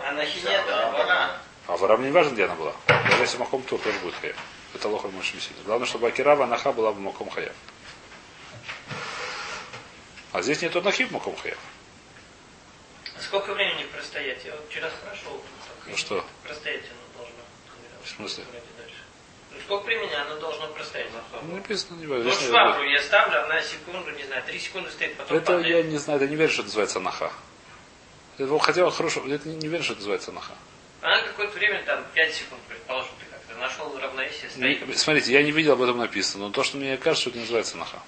[0.09, 1.37] Анахи нет, а Авара Авара.
[1.67, 2.75] А вара мне не важно, где она была.
[2.87, 4.37] Даже если маком тур тоже будет хаяв.
[4.75, 5.51] Это лоха месяца.
[5.65, 7.55] Главное, чтобы акира, ванаха была в маком хаяв.
[10.33, 11.59] А здесь нет анахи в маком хаяв.
[13.21, 14.45] Сколько времени простоять?
[14.45, 15.43] Я вот вчера спрашивал.
[15.87, 16.25] Ну что?
[16.43, 17.37] Простоять оно должно.
[18.05, 18.45] В смысле?
[19.53, 21.09] Ну, сколько времени оно должно простоять?
[21.43, 22.31] Ну, написано, не Ну, важно.
[22.31, 25.67] Здесь нет- швабру я ставлю, она секунду, не знаю, три секунды стоит, потом Это падает.
[25.77, 27.33] я не знаю, это не верю, что называется анаха.
[28.39, 30.55] Это, хотя хорошо, это не, верю, что называется анаха.
[31.03, 34.87] Она какое-то время, там, 5 секунд, предположим, ты как-то нашел равновесие, стоит.
[34.89, 37.77] Не- смотрите, я не видел об этом написано, но то, что мне кажется, это называется
[37.77, 38.01] анаха.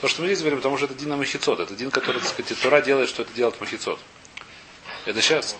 [0.00, 1.60] То, что мы здесь говорим, потому что это Дина Махицот.
[1.60, 4.00] Это Дин, который, так сказать, Тура делает, что это делает Махицот.
[5.04, 5.56] Это сейчас.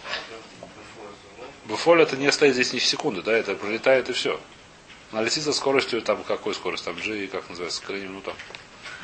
[1.66, 4.40] Буфоль это не стоит здесь ни секунды, да, это пролетает и все.
[5.12, 8.35] Она летит со скоростью, там, какой скорость, там, G, как называется, ускорение, ну там.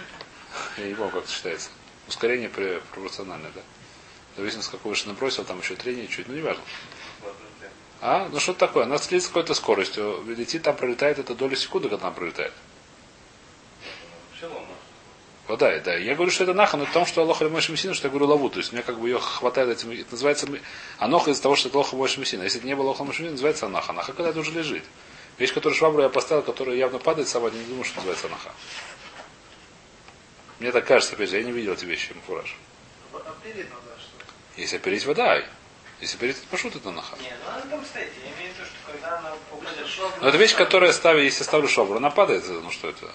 [0.78, 1.68] Я не помню, как это считается.
[2.08, 3.60] Ускорение пропорциональное, да.
[4.34, 6.62] В зависимости, какой вышины бросил, там еще трение чуть, ну не важно.
[8.00, 8.28] А?
[8.30, 8.84] Ну что такое?
[8.84, 10.22] Она следит с какой-то скоростью.
[10.26, 12.52] Летит, там пролетает, это доля секунды, когда она пролетает.
[15.48, 15.94] Вот да.
[15.94, 18.26] Я говорю, что это наха, но в том, что Аллах Мойши Мессина, что я говорю
[18.26, 18.50] лаву.
[18.50, 19.92] То есть мне как бы ее хватает этим.
[19.92, 20.48] Это называется
[20.98, 22.42] аноха из-за того, что это Лоха Мойши Мессина.
[22.42, 23.92] Если это не было Лоха Мойши Мессина, называется анаха.
[23.92, 24.82] Анаха, когда это уже лежит.
[25.38, 28.52] Вещь, которую швабру я поставил, которая явно падает, сама не думаю, что называется анаха.
[30.58, 32.56] Мне так кажется, опять же, я не видел эти вещи, фураж.
[33.44, 33.66] Ли?
[34.56, 35.44] Если опереть вода,
[36.00, 37.16] если опереть пашут, это наха.
[37.16, 38.10] Не, ну она там стоит.
[38.24, 41.44] Я имею в виду, что когда она упадет в Но это вещь, которая ставит, если
[41.44, 43.12] ставлю шобру, она падает, ну что это?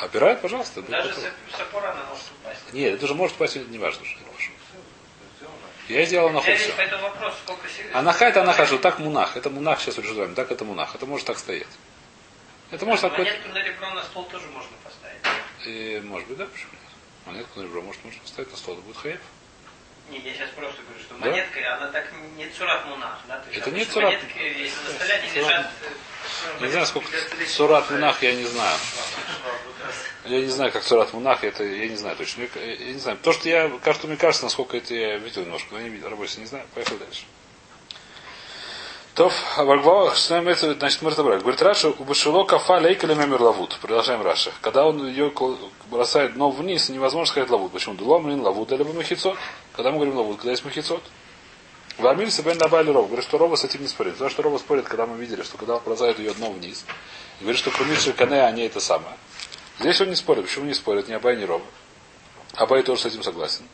[0.00, 0.82] Опирает, пожалуйста.
[0.82, 1.26] Даже готово.
[1.26, 2.72] с, опора она может упасть.
[2.72, 4.20] Нет, это уже может упасть, не важно, что.
[5.88, 6.72] Я сделал нахуй Я все.
[7.00, 7.34] вопрос.
[7.92, 9.36] Анаха это анаха, что так мунах.
[9.36, 10.34] Это мунах сейчас решаем.
[10.34, 10.94] Так это мунах.
[10.94, 11.68] Это может так стоять.
[12.72, 13.24] Это может такой.
[13.24, 15.22] Монетку на ребро на стол тоже можно поставить.
[15.64, 16.80] И, может быть, да, почему нет?
[17.26, 19.20] Монетку на ребро может можно поставить на стол, это будет хаев.
[20.10, 21.26] Не, я сейчас просто говорю, что Да?
[21.30, 23.38] монетка, она так не цурат мунах, да?
[23.40, 24.12] То есть Это не цурат.
[24.12, 25.50] Монетки, если столе они Цурат.
[25.50, 25.66] лежат...
[26.60, 27.08] э, Не знаю, сколько
[27.48, 28.78] сурат мунах, я не знаю.
[30.24, 32.48] Я не знаю, как сурат мунах, это я не знаю точно.
[32.56, 33.16] Я, не знаю.
[33.18, 36.08] То, что я, кажется, мне кажется, насколько это я видел немножко, но я не видел,
[36.08, 36.66] работе не знаю.
[36.74, 37.22] Поехали дальше.
[39.16, 41.40] То, Вальгва, что имеется, значит, мы разобрали.
[41.40, 43.78] Говорит, Раша, у Башило кафа лейка мемер лавут.
[43.80, 44.52] Продолжаем Раша.
[44.60, 45.32] Когда он ее
[45.90, 47.72] бросает дно вниз, невозможно сказать лавут.
[47.72, 47.94] Почему?
[47.94, 49.38] Дулом, лин, лавут, либо махицот.
[49.72, 51.02] Когда мы говорим лавут, когда есть махицот.
[51.96, 53.06] Вармиль себе добавили ров.
[53.06, 54.12] Говорит, что Рова с этим не спорит.
[54.12, 56.84] Потому что Рова спорит, когда мы видели, что когда он бросает ее дно вниз,
[57.40, 59.16] и говорит, что Крумиши Кане, они это самое.
[59.80, 60.44] Здесь он не спорит.
[60.44, 61.08] Почему не спорит?
[61.08, 61.64] Ни Абай, ни Рова.
[62.52, 63.64] Абай тоже с этим согласен.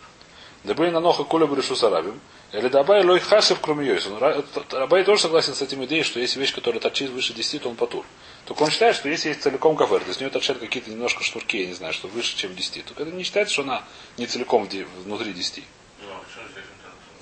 [0.63, 2.21] Да были на ноха куля брешу сарабим.
[2.53, 4.07] Или дабай лой хашев, кроме йойс.
[4.07, 7.33] Он ра- т- Абай тоже согласен с этим идеей, что если вещь, которая торчит выше
[7.33, 8.05] 10, то он потур.
[8.45, 11.25] Только он считает, что если есть целиком кафер, то есть у нее торчат какие-то немножко
[11.25, 13.85] штурки, я не знаю, что выше, чем 10, то это не считается, что она
[14.19, 14.69] не целиком
[15.05, 15.65] внутри 10.
[16.03, 16.21] Ну, а?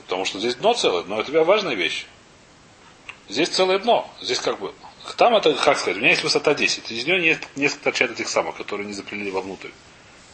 [0.02, 2.06] Потому что здесь дно целое, но это важная вещь.
[3.28, 4.12] Здесь целое дно.
[4.20, 4.74] Здесь как бы...
[5.16, 6.90] Там это, как сказать, у меня есть высота 10.
[6.90, 9.68] Из нее есть несколько торчат этих самых, которые не запилили вовнутрь.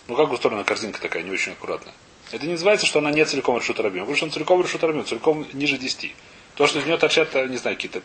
[0.08, 1.92] Ну как устроена корзинка такая, не очень аккуратная.
[2.32, 4.00] Это не называется, что она не целиком решут рабим.
[4.00, 6.14] Потому что он целиком решут рабим, целиком ниже 10.
[6.56, 8.02] То, что из нее торчат, э, не знаю, какие-то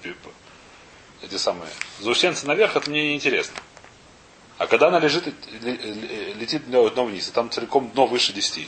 [1.23, 3.55] эти самые заусенцы наверх, это мне не интересно.
[4.57, 8.67] А когда она лежит, ле- ле- летит дно вниз, и там целиком дно выше 10.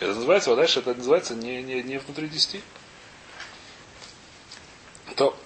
[0.00, 2.62] Это называется, вот дальше это называется не, не, не внутри 10.
[5.16, 5.36] То,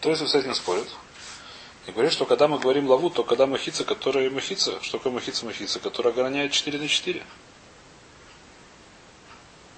[0.00, 0.88] то есть с этим спорят.
[1.86, 5.46] И говорит, что когда мы говорим лаву, то когда махица, которая махица, что такое махица
[5.46, 7.22] махица, которая ограняет 4 на 4.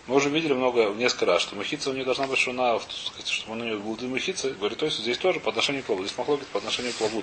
[0.08, 2.80] Мы уже видели много, несколько раз, что махица у нее должна быть, она,
[3.26, 4.54] чтобы у нее был две махицы.
[4.54, 6.02] Говорит, то есть здесь тоже по отношению к лаву.
[6.02, 7.22] Здесь махлогис по отношению к лаву.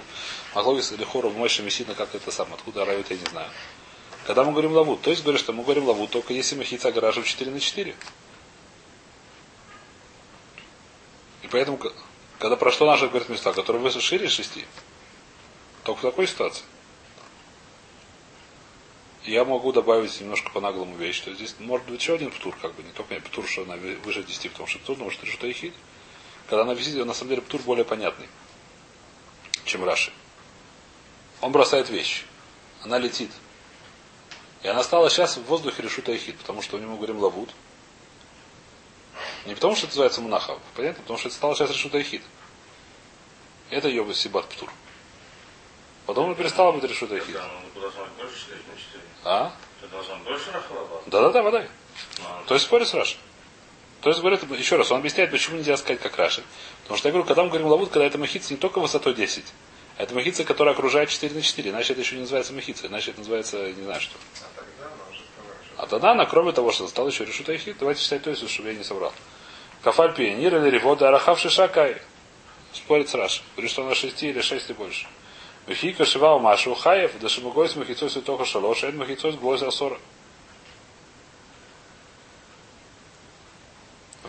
[0.54, 3.50] Махлогис или хора в Мэше Мессина, как это сам, откуда райот, я не знаю.
[4.28, 7.28] Когда мы говорим лаву, то есть говорит, что мы говорим лаву, только если махица огораживает
[7.28, 7.96] 4 на 4.
[11.42, 11.80] И поэтому,
[12.38, 14.60] когда прошло наше, говорит, места, которые выше шире 6,
[15.84, 16.64] только в такой ситуации.
[19.26, 22.76] Я могу добавить немножко по наглому вещь, что здесь может быть еще один птур, как
[22.76, 25.74] бы, не только птур, что она вы- выше 10, потому что птур, может, что ихид.
[26.48, 28.28] Когда она висит, на самом деле птур более понятный,
[29.64, 30.14] чем Раши.
[31.42, 32.24] Он бросает вещь.
[32.84, 33.32] Она летит.
[34.62, 37.50] И она стала сейчас в воздухе решута ихид, потому что у него говорим лавут.
[39.48, 41.02] Не потому, что это называется мунаха, понятно?
[41.02, 42.22] Потому что это стало сейчас решута ихид.
[43.72, 44.72] Это ее сибат птур.
[46.06, 47.34] Потом она перестала быть решута ихид.
[47.34, 47.50] Да,
[49.92, 50.72] должна быть больше 4 на 4.
[50.72, 50.72] А?
[50.72, 51.02] Больше рахлаба.
[51.08, 51.68] Да-да-да, вода.
[52.20, 53.18] Ну, То есть спорит с Раши.
[54.02, 56.44] То есть говорит, еще раз, он объясняет, почему нельзя сказать как Раши.
[56.84, 59.44] Потому что я говорю, когда мы говорим лавут, когда это махица не только высотой 10,
[59.98, 61.72] а это махица, которая окружает 4 на 4.
[61.72, 64.16] Иначе это еще не называется махица, иначе это называется не знаю что.
[65.78, 68.48] А тогда она А кроме того, что стала еще решута ихид, давайте читать то есть,
[68.50, 69.14] чтобы я не соврал.
[69.82, 71.98] Кафаль пионер или ревода арахав шишакай.
[72.74, 73.42] Спорит с Раши.
[73.56, 75.08] Говорит, что она 6 или 6 и больше.
[75.68, 79.72] Вихика шивал Машу Хаев, да шимугой с махицой только шалош, а махицой с глой за
[79.72, 80.00] 40.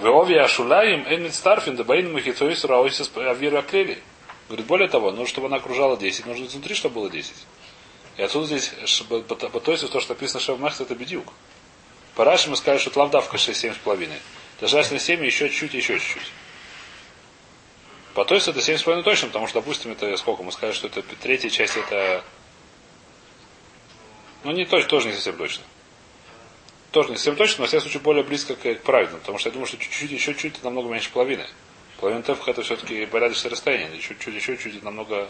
[0.00, 4.02] Веови Ашулаим Эйн Старфин, да Баин Махицой с Раойсис Авира Клели.
[4.48, 7.34] Говорит, более того, нужно, чтобы она окружала 10, нужно изнутри, чтобы было 10.
[8.16, 8.72] И отсюда здесь,
[9.08, 11.32] по- то что написано Шевмахс, это бедюк.
[12.14, 14.08] По Раши мы скажем, что лавдавка 6, 7,5.
[14.62, 16.32] Желательно 7, еще чуть-чуть, еще чуть-чуть.
[18.16, 20.42] По то есть это 7,5 точно, потому что, допустим, это сколько?
[20.42, 22.24] Мы скажем, что это третья часть, это...
[24.42, 25.64] Ну, не точно, тоже не совсем точно.
[26.92, 29.52] Тоже не совсем точно, но в случае более близко к, к правильному, потому что я
[29.52, 31.46] думаю, что чуть-чуть, еще чуть это намного меньше половины.
[32.00, 35.28] Половина тефха это все-таки порядочное расстояние, чуть-чуть, еще чуть это намного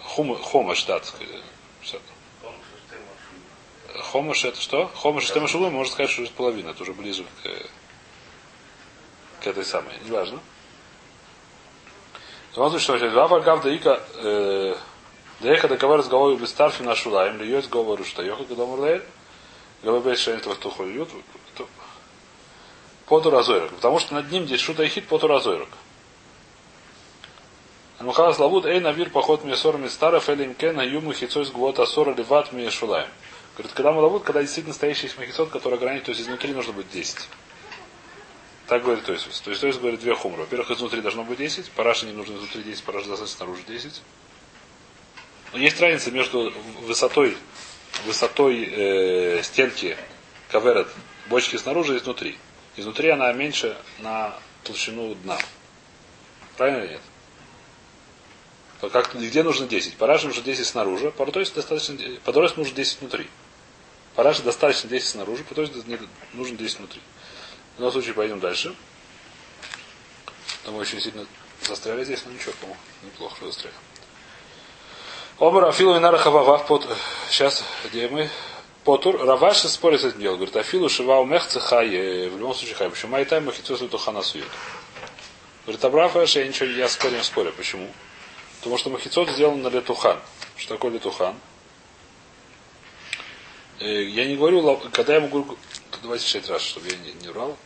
[0.00, 1.42] хум, хомаш, да, так сказать.
[3.98, 4.86] Хомаш это что?
[4.94, 9.94] Хомаш это можно сказать, что уже половина, это уже ближе к, к этой самой.
[10.04, 10.40] Неважно.
[12.52, 14.74] Смотрите, что сейчас Вафа Гав Даика э,
[15.40, 19.04] Даиха договор разговор без старфи на Шулаем, льет говорю, что Йоха когда умрлеет,
[19.82, 21.08] ГВБ Шейн Твахтуху льют,
[23.06, 23.70] Поту Разойрок.
[23.70, 25.68] Потому что над ним здесь Шута Ихит Поту Разойрок.
[28.00, 32.14] Мухалас лавуд эй навир поход мне сорами старов или имкен юму хицой с гвота сора
[32.14, 33.08] ливат мне шулаем.
[33.56, 36.72] Говорит, когда мы лавуд, когда действительно настоящий есть махицот, который ограничивает, то есть изнутри нужно
[36.72, 37.16] быть 10.
[38.70, 39.40] Так говорит Тойсус.
[39.40, 40.42] То есть Тойсус говорит две хумры.
[40.42, 44.00] Во-первых, изнутри должно быть 10, параши не нужно изнутри 10, параши достаточно снаружи 10.
[45.52, 46.52] Но есть разница между
[46.82, 47.36] высотой,
[48.06, 49.96] высотой э, стенки
[50.50, 50.86] каверет
[51.26, 52.38] бочки снаружи и изнутри.
[52.76, 55.38] Изнутри она меньше на толщину дна.
[56.56, 57.02] Правильно или нет?
[58.92, 59.96] Как, где нужно 10?
[59.96, 63.26] Параши нужно 10 снаружи, парадойс достаточно, парадойс нужно 10 внутри.
[64.14, 65.72] Параши достаточно 10 снаружи, парадойс
[66.34, 67.00] нужно 10 внутри.
[67.80, 68.74] В любом случае пойдем дальше.
[70.66, 71.26] Там очень сильно
[71.62, 73.74] застряли здесь, но ничего, по-моему, неплохо что застряли.
[75.38, 76.86] Омар Афилу Инара Хававав под...
[77.30, 78.28] Сейчас, где мы?
[78.84, 79.24] Потур.
[79.24, 80.36] Раваши спорит с этим делом.
[80.36, 81.88] Говорит, Афилу Шивау Мехца Хай.
[81.88, 82.90] В любом случае Хай.
[82.90, 84.44] Почему Майтай Махицус Тухана Сует?
[85.64, 87.50] Говорит, Абрафаш, я ничего, я спорю, спорю.
[87.56, 87.88] Почему?
[88.58, 90.18] Потому что махицот сделан на летухан.
[90.58, 91.34] Что такое летухан?
[93.78, 95.56] Э, я не говорю, когда я могу...
[96.02, 97.56] Давайте шесть раз, чтобы я не, не врал.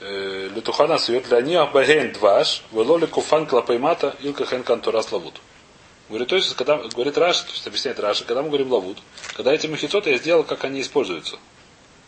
[0.00, 5.40] Э, летухана сует для них баген дваш, велоли куфан клапаймата илка хен кантурас лавут.
[6.08, 8.98] Говорит, то есть, когда, говорит Раш, то есть объясняет Раша, когда мы говорим лавут,
[9.36, 11.38] когда эти махицоты я сделал, как они используются.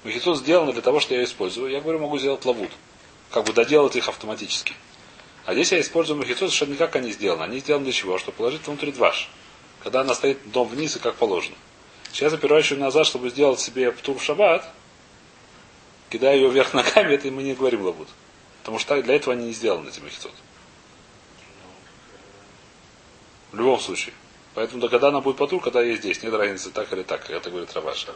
[0.04, 2.70] Махицот сделаны для того, что я использую, я говорю, могу сделать лавут.
[3.30, 4.74] Как бы доделать их автоматически.
[5.44, 7.42] А здесь я использую махицот совершенно не как они сделаны.
[7.42, 8.18] Они сделаны для чего?
[8.18, 9.28] Чтобы положить внутрь дваш.
[9.82, 11.56] Когда она стоит дом вниз и как положено.
[12.12, 14.64] Сейчас я переворачиваю назад, чтобы сделать себе птур шаббат.
[16.12, 18.06] Кидаю ее вверх ногами, это мы не говорим лабут.
[18.60, 20.34] Потому что для этого они не сделаны, эти махицот.
[23.50, 24.14] В любом случае.
[24.54, 27.48] Поэтому да, когда она будет потур, когда есть здесь, нет разницы, так или так, это
[27.48, 28.08] говорит Раваш.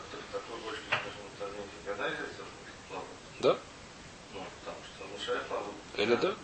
[3.40, 3.56] Да?
[5.96, 6.34] Или да?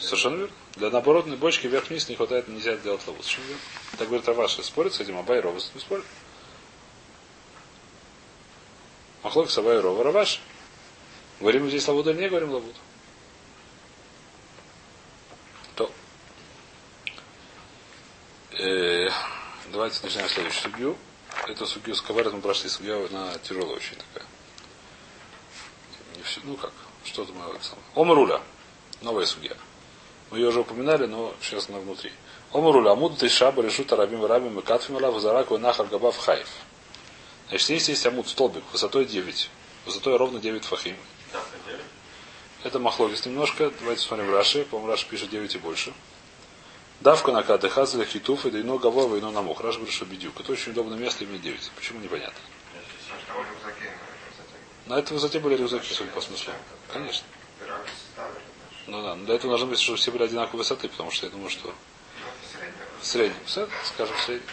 [0.00, 0.54] Совершенно верно.
[0.74, 3.02] Для наоборотной бочки вверх-вниз не хватает, нельзя делать.
[3.02, 3.62] Совершенно верно.
[3.96, 4.56] Так говорит Раваш.
[4.56, 6.04] Спорит с этим, Абай Рова не спорит.
[9.22, 10.40] Махлок с Абай Рова Раваш.
[11.40, 12.78] Говорим здесь лавуду или не говорим лавуду?
[15.74, 15.90] То.
[18.52, 19.08] Э,
[19.70, 20.96] давайте начнем следующую судью.
[21.46, 24.26] Эту судью с Каварет мы прошли судью, она тяжелая очень такая.
[26.16, 26.72] Не все, ну как,
[27.04, 27.44] что-то мы.
[27.94, 28.40] Омруля.
[29.02, 29.52] Новая судья.
[30.30, 32.12] Мы ее уже упоминали, но сейчас она внутри.
[32.52, 32.92] Омруля.
[32.92, 36.48] Амуд Тейшаба решута рабим рабим и катфим алав зараку и нахар габав хаев.
[37.48, 39.50] Значит, здесь есть амуд столбик высотой 9.
[39.84, 40.96] Высотой ровно 9 фахим.
[42.66, 43.70] Это махлогис немножко.
[43.78, 44.64] Давайте смотрим Раши.
[44.64, 45.92] По-моему, Раши пишет 9 и больше.
[46.98, 49.60] Давка на кады хазля хитуф и дайно гавова и но намух.
[49.60, 50.40] Раш говорит, что бедюк.
[50.40, 51.70] Это очень удобное место, имеет 9.
[51.76, 52.40] Почему непонятно?
[54.86, 56.54] На этой высоте были рюкзаки, судя по смыслу.
[56.92, 57.24] Конечно.
[58.88, 61.30] Ну да, но для этого должно быть, чтобы все были одинаковой высоты, потому что я
[61.30, 61.72] думаю, что
[63.00, 63.36] в среднем.
[63.46, 64.50] Скажем, в среднем.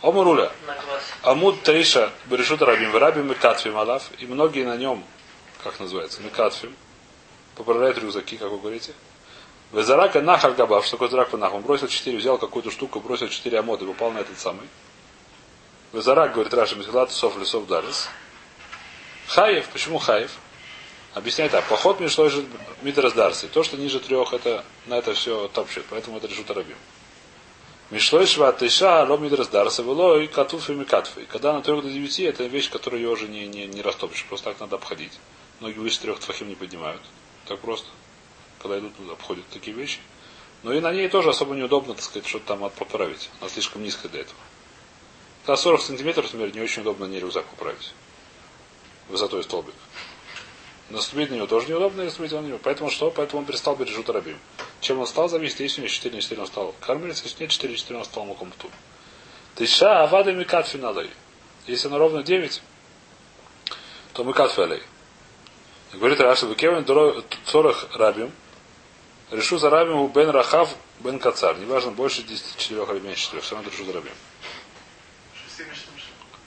[0.00, 0.50] Омуруля.
[1.24, 4.10] Амуд Таиша Берешута Рабим Рабим Мекатфим Алав.
[4.18, 5.04] И многие на нем,
[5.62, 6.74] как называется, Мекатфим,
[7.58, 8.94] поправляют рюкзаки, как вы говорите.
[9.72, 11.52] Везарака Нахар Габав, что такое Зарак Нах?
[11.52, 14.66] Он бросил четыре, взял какую-то штуку, бросил четыре амоды, попал на этот самый.
[15.92, 18.08] Везарак, говорит Раша, Михлат Сов Лесов Дарис.
[19.26, 20.30] Хаев, почему Хаев?
[21.14, 21.64] Объясняет так.
[21.66, 22.30] Поход между
[22.82, 23.44] Мидрас.
[23.52, 25.84] То, что ниже трех, это на это все топчет.
[25.90, 26.76] Поэтому это решут Арабим.
[27.90, 30.84] Мишлой шват тыша, ло мидрас дарса, вело и катуф и.
[31.30, 34.26] Когда на трех до девяти, это вещь, которую ее уже не, не, не растопишь.
[34.28, 35.18] Просто так надо обходить.
[35.60, 37.00] Многие выше трех твахим не поднимают.
[37.48, 37.88] Так просто.
[38.60, 40.00] Когда идут, обходят такие вещи.
[40.62, 43.30] Но и на ней тоже особо неудобно, так сказать, что-то там поправить.
[43.40, 44.38] Она слишком низкая для этого.
[45.44, 47.94] Когда 40 сантиметров, например, не очень удобно не рюкзак поправить.
[49.08, 49.74] Высотой столбик.
[50.90, 52.58] Наступить на него тоже неудобно, если наступить на него.
[52.62, 53.10] Поэтому что?
[53.10, 54.38] Поэтому он перестал бережут рабим.
[54.80, 55.60] Чем он стал, зависит.
[55.60, 58.04] Если у него 4 на 4 он стал кормилец, если нет 4 на 4 он
[58.04, 58.70] стал мукомту.
[59.54, 61.10] Тыша авада микатфи надой.
[61.66, 62.62] Если она ровно 9,
[64.12, 64.34] то мы
[65.88, 66.84] катфи Говорит Раша, Бекевин
[67.46, 68.32] Цорах Рабим,
[69.30, 71.56] решу за Рабим у Бен Рахав Бен Кацар.
[71.58, 74.12] Неважно, больше 4 или меньше 4, все равно решу за Рабим.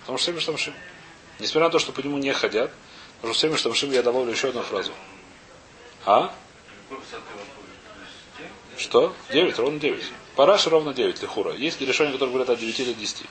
[0.01, 0.73] Потому что 7 штамшим.
[1.39, 2.71] Несмотря на то, что по нему не ходят,
[3.17, 4.91] потому что 7 штамшим я добавлю еще одну фразу.
[6.05, 6.33] А?
[8.77, 9.15] Что?
[9.31, 10.03] 9, ровно 9.
[10.35, 11.53] Параши ровно 9, лихура.
[11.53, 13.25] Есть ли решения, которые говорят от 9 до 10?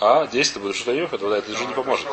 [0.00, 2.06] А, 10 это будет что-то ехать, тогда это уже не поможет.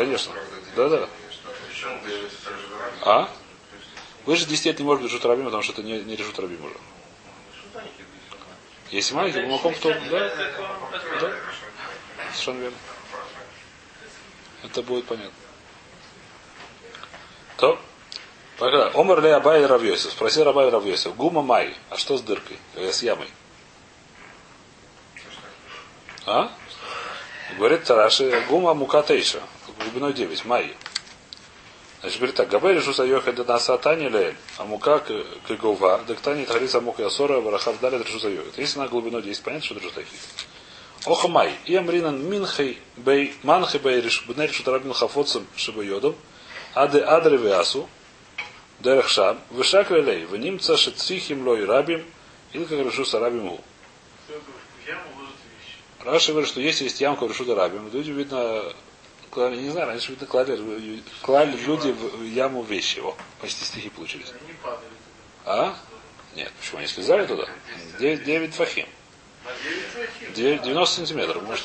[0.00, 0.32] Конечно.
[0.76, 1.08] Да, да.
[3.02, 3.28] А?
[4.24, 6.64] Выше 10 это не может быть решут рабим, потому что это не, не решут рабим
[6.64, 6.74] уже.
[8.90, 9.92] Если маленький, молоком кто?
[9.92, 10.00] Да?
[11.20, 11.34] Да.
[12.32, 12.78] Совершенно верно.
[14.64, 15.32] Это будет понятно.
[17.58, 17.78] То.
[18.56, 18.90] Пока.
[18.98, 20.12] Омар ли Абай Равьосев.
[20.12, 21.14] Спросил Рабай Равьосев.
[21.14, 21.76] Гума Май.
[21.90, 22.56] А что с дыркой?
[22.74, 23.28] Э, С ямой.
[26.24, 26.50] А?
[27.58, 28.46] Говорит Тараши.
[28.48, 29.42] Гума Мукатейша.
[29.80, 30.44] Глубиной 9.
[30.44, 30.74] Май.
[32.00, 36.14] Значит, говорит так, Габай решу сайоха до нас атани лель, а мука к гова, да
[36.14, 38.48] ктани тхариса мука ясора, варахав дали решу сайоха.
[38.56, 40.20] Если на глубину 10, понятно, что решу такие.
[41.04, 46.16] Охамай, и амринан минхай бей, манхай бей решу, бней решу тарабин хафоцем шибайодом,
[46.74, 47.88] аде адре вясу,
[48.80, 52.04] дерех шам, вышак лелей, внимца шецфихим лой рабим,
[52.52, 53.60] или как решу сарабим у.
[54.26, 55.76] Все это в яму ложат вещи.
[56.02, 58.62] Раша говорит, что если есть ямка в решу рабим, люди, видно,
[59.30, 63.16] клали, не знаю, раньше, видно, клали, клали люди в яму вещи его.
[63.40, 64.32] Почти стихи получились.
[65.44, 65.74] А?
[66.34, 67.48] Нет, почему они слезали туда?
[67.98, 68.86] 9, 9 фахим.
[68.86, 69.52] туда.
[69.52, 70.32] На 9 фахим.
[70.34, 71.42] 9, 90 сантиметров.
[71.42, 71.64] Может,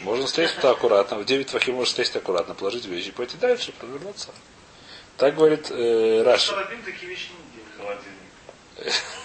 [0.00, 1.18] Можно слезть туда аккуратно.
[1.18, 4.30] В 9 фахим можно слезть аккуратно, положить вещи, пойти дальше, повернуться.
[5.16, 6.52] Так говорит э, Раши.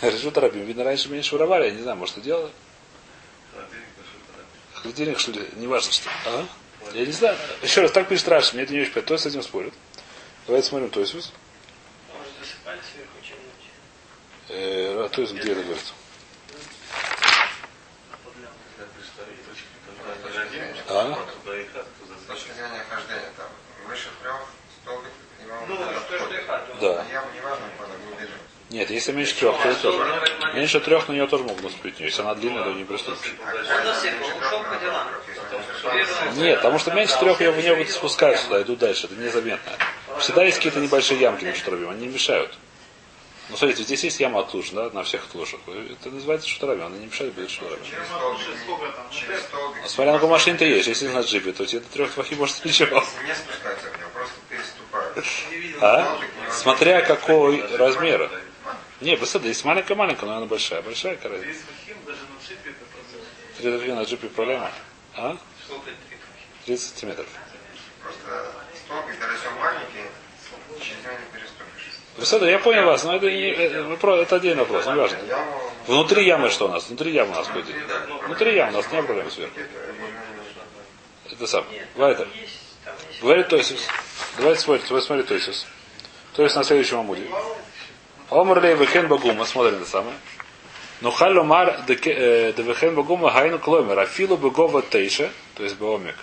[0.02, 0.66] Решут Рабим.
[0.66, 2.52] Видно, раньше меньше воровали, я не знаю, может, и делали.
[4.74, 6.10] Холодильник, что ли, не важно, что.
[6.26, 6.46] А?
[6.94, 7.36] Я не знаю.
[7.64, 9.16] Еще раз, так пишет Раши, мне это не очень понятно.
[9.16, 9.74] Кто с этим спорит?
[10.46, 11.34] Давайте смотрим Тойсус.
[12.12, 13.66] Может, засыпали сверху чем-нибудь.
[14.50, 15.94] Э, а Тойсус где это говорит?
[18.78, 21.18] Как представить точки, там холодильник, А?
[26.80, 27.06] Да.
[28.70, 30.22] Нет, если меньше трех, то тоже.
[30.56, 32.00] Меньше трех на нее тоже могут наступить.
[32.00, 33.36] Если она длинная, то не приступишь.
[33.40, 35.08] Он засыпал, ушел по делам.
[36.36, 39.72] Нет, потому что меньше трех я в нее буду спускать сюда, иду дальше, это незаметно.
[40.20, 42.54] Всегда есть какие-то небольшие ямки между дробью, они не мешают.
[43.50, 45.60] Ну, смотрите, здесь есть яма от луж, да, на всех от лужах.
[45.68, 47.82] Это называется шутарами, она не мешает будет шутарами.
[49.86, 52.64] Смотря на какой машине ты едешь, если на джипе, то тебе до трех твахи может
[52.64, 52.98] ничего.
[52.98, 53.04] Него.
[55.82, 56.20] А?
[56.52, 58.30] Смотря какой размера.
[59.02, 60.82] Не, быстро, есть маленькая-маленькая, но она большая.
[60.82, 61.56] Большая, короче.
[63.62, 63.78] На.
[63.78, 64.72] Три на джипе проблема.
[65.16, 65.38] А?
[65.66, 66.20] Сколько это таких?
[66.66, 67.28] 30 сантиметров.
[68.02, 70.06] Просто даже если он маленький,
[70.80, 72.00] через него не переступишь.
[72.18, 75.18] Быстро, я понял вас, но это, не, это, вопрос- это отдельный вопрос, не важно.
[75.88, 76.88] Внутри ямы что у нас?
[76.88, 77.66] Внутри ямы у нас будет.
[78.26, 79.60] Внутри ямы у нас нет проблем сверху.
[81.32, 81.66] Это сам.
[81.96, 82.28] Вайтер.
[83.22, 83.88] Говорит Тойсис.
[84.38, 85.66] Давайте смотрите, вот смотри Тойсис.
[86.36, 87.28] То есть на следующем амуде.
[88.30, 90.16] Омар лей вехен багума, смотрим это самое.
[91.02, 96.16] Но халю мар девехен багума хайну кломер, афилу бегова тейша, то есть баомик.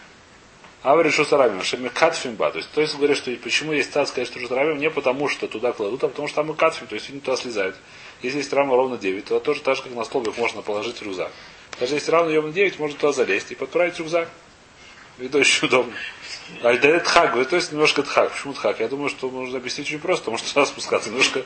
[0.82, 2.50] А вы решу сарабим, что мы катфим ба.
[2.50, 5.46] То есть, то есть говорит, что почему есть стат сказать, что сарабим, не потому что
[5.46, 7.76] туда кладут, а потому что там мы катфим, то есть они туда слезают.
[8.22, 11.30] Если есть рама ровно 9, то тоже так же, как на столбик можно положить рюкзак.
[11.78, 14.28] Даже если равно ровно 9, можно туда залезть и подправить рюкзак.
[15.18, 15.92] Это очень удобно.
[16.62, 18.32] Альдерет хак, то есть немножко тхак.
[18.32, 18.80] Почему тхак?
[18.80, 21.44] Я думаю, что нужно объяснить очень просто, потому что туда спускаться немножко.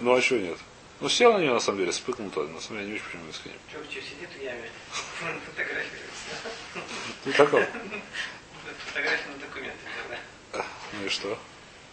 [0.00, 0.58] Ну а чего нет?
[1.00, 2.52] Ну сел на нее на самом деле, спрыгнул туда.
[2.52, 3.58] На самом деле я не очень почему не сходил.
[3.70, 4.70] Что, что, сидит в яме?
[5.46, 6.82] Фотографируется.
[7.24, 7.66] Ну такого.
[8.86, 9.78] Фотография на документы.
[10.02, 10.66] тогда.
[10.92, 11.38] Ну и что?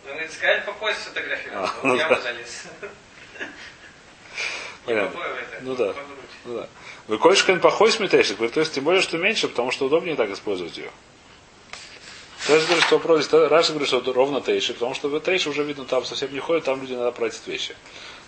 [0.05, 1.75] Ну, говорит, сказали, по пояс сфотографироваться.
[1.81, 2.21] А, ну яму да.
[2.21, 2.63] залез.
[4.85, 5.19] Понятно.
[5.61, 5.95] Ну да.
[6.45, 6.69] Ну да.
[7.07, 10.29] Вы кое-что похож смитейшик, говорит, то есть тем более, что меньше, потому что удобнее так
[10.31, 10.89] использовать ее.
[12.47, 15.85] Раша говорит, что вопрос, Раша говорит, что ровно тейши, потому что в тейши уже видно,
[15.85, 17.75] там совсем не ходит, там люди надо пройти вещи.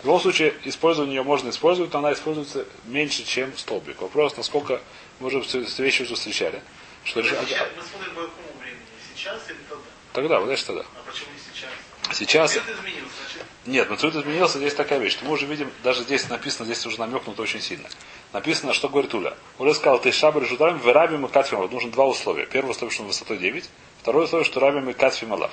[0.00, 4.00] В любом случае, использование ее можно использовать, но она используется меньше, чем столбик.
[4.00, 4.80] Вопрос, насколько
[5.18, 6.62] мы уже с вещи уже встречали.
[7.04, 7.40] Что Сейчас,
[7.76, 8.80] мы смотрим по какому времени.
[9.14, 9.84] Сейчас или тогда?
[10.12, 10.82] Тогда, вот знаешь, тогда.
[10.82, 11.70] А почему не сейчас?
[12.12, 15.12] Сейчас Цвет изменился, значит, Нет, Мацуит изменился, здесь такая вещь.
[15.12, 17.88] что Мы уже видим, даже здесь написано, здесь уже намекнуто очень сильно.
[18.32, 19.34] Написано, что говорит Уля.
[19.58, 21.58] Уля сказал, ты шабр жудаем, в рабим и катфим.
[21.58, 22.46] Вот нужно два условия.
[22.46, 23.64] Первое условие, что он высотой 9.
[24.00, 25.50] Второе условие, что рабим и катфим алав.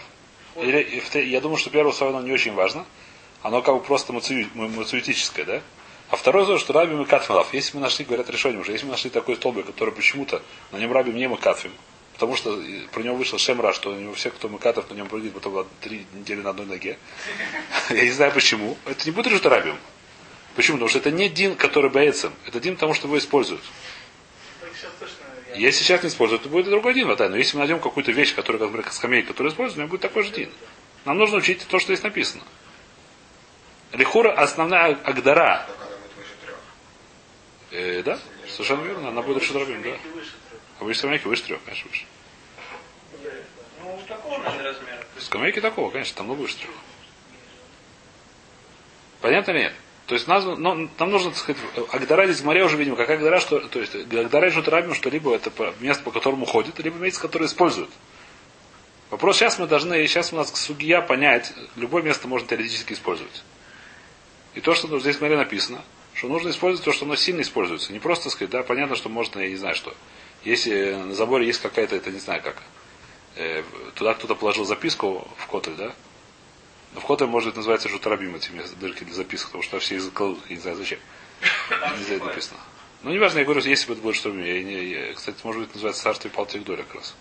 [0.56, 2.86] Или, я думаю, что первое условие оно не очень важно.
[3.46, 5.62] Оно как бы просто мацуитическое, да?
[6.10, 7.54] А второе условие, что рабим и катфим алав.
[7.54, 10.92] Если мы нашли, говорят решением уже, если мы нашли такой столбик, который почему-то на нем
[10.92, 11.72] рабим не мы катфим,
[12.14, 15.08] Потому что э, про него вышел Шемра, что у него все, кто Макатов, на нем
[15.08, 16.98] прыгает потом три недели на одной ноге.
[17.92, 18.80] Я не знаю почему.
[18.88, 19.78] Это не будет Рабим.
[20.56, 20.78] Почему?
[20.78, 22.32] Потому что это не Дин, который боится.
[22.48, 23.62] Это Дин, потому что его используют.
[25.56, 27.16] Если сейчас не используют, то будет другой Дин.
[27.16, 27.30] Да.
[27.30, 30.02] Но если мы найдем какую-то вещь, которая, как например, скамейка, которую используют, у него будет
[30.02, 30.50] такой же Дин.
[31.06, 32.42] Нам нужно учить то, что здесь написано.
[33.96, 35.66] Лихура основная Агдара.
[37.72, 38.20] Э, да?
[38.48, 39.10] Совершенно верно.
[39.10, 39.98] Она будет Рабим, да.
[40.80, 42.06] А вы скамейки выше трех, конечно, выше.
[43.82, 45.06] Ну, такого, наверное, размера.
[45.20, 46.72] Скамейки такого, конечно, там много выше трех.
[49.22, 49.74] Понятно или нет?
[50.08, 53.10] То есть нас, ну, нам нужно, так сказать, Агдара здесь в море уже видим, как
[53.10, 56.98] Агдара, что, то есть Агдара и Рабим, что либо это место, по которому ходит, либо
[56.98, 57.90] место, которое используют.
[59.10, 63.44] Вопрос, сейчас мы должны, сейчас у нас судья понять, любое место можно теоретически использовать.
[64.56, 65.84] И то, что здесь, смотри, написано,
[66.14, 67.92] что нужно использовать то, что оно сильно используется.
[67.92, 69.94] Не просто сказать, да, понятно, что можно, я не знаю что.
[70.44, 72.64] Если на заборе есть какая-то, это не знаю как,
[73.36, 73.64] э,
[73.96, 75.94] туда кто-то положил записку в котель, да?
[76.94, 78.50] Но в котель может быть называется жутарабим эти
[78.80, 81.00] дырки для записок, потому что все из я не знаю зачем.
[81.98, 82.60] Не знаю, написано.
[83.04, 85.74] Ну, неважно, я говорю, если бы это будет что я, не, я- Кстати, может быть,
[85.74, 87.16] называется царство Палтик-Доля как раз.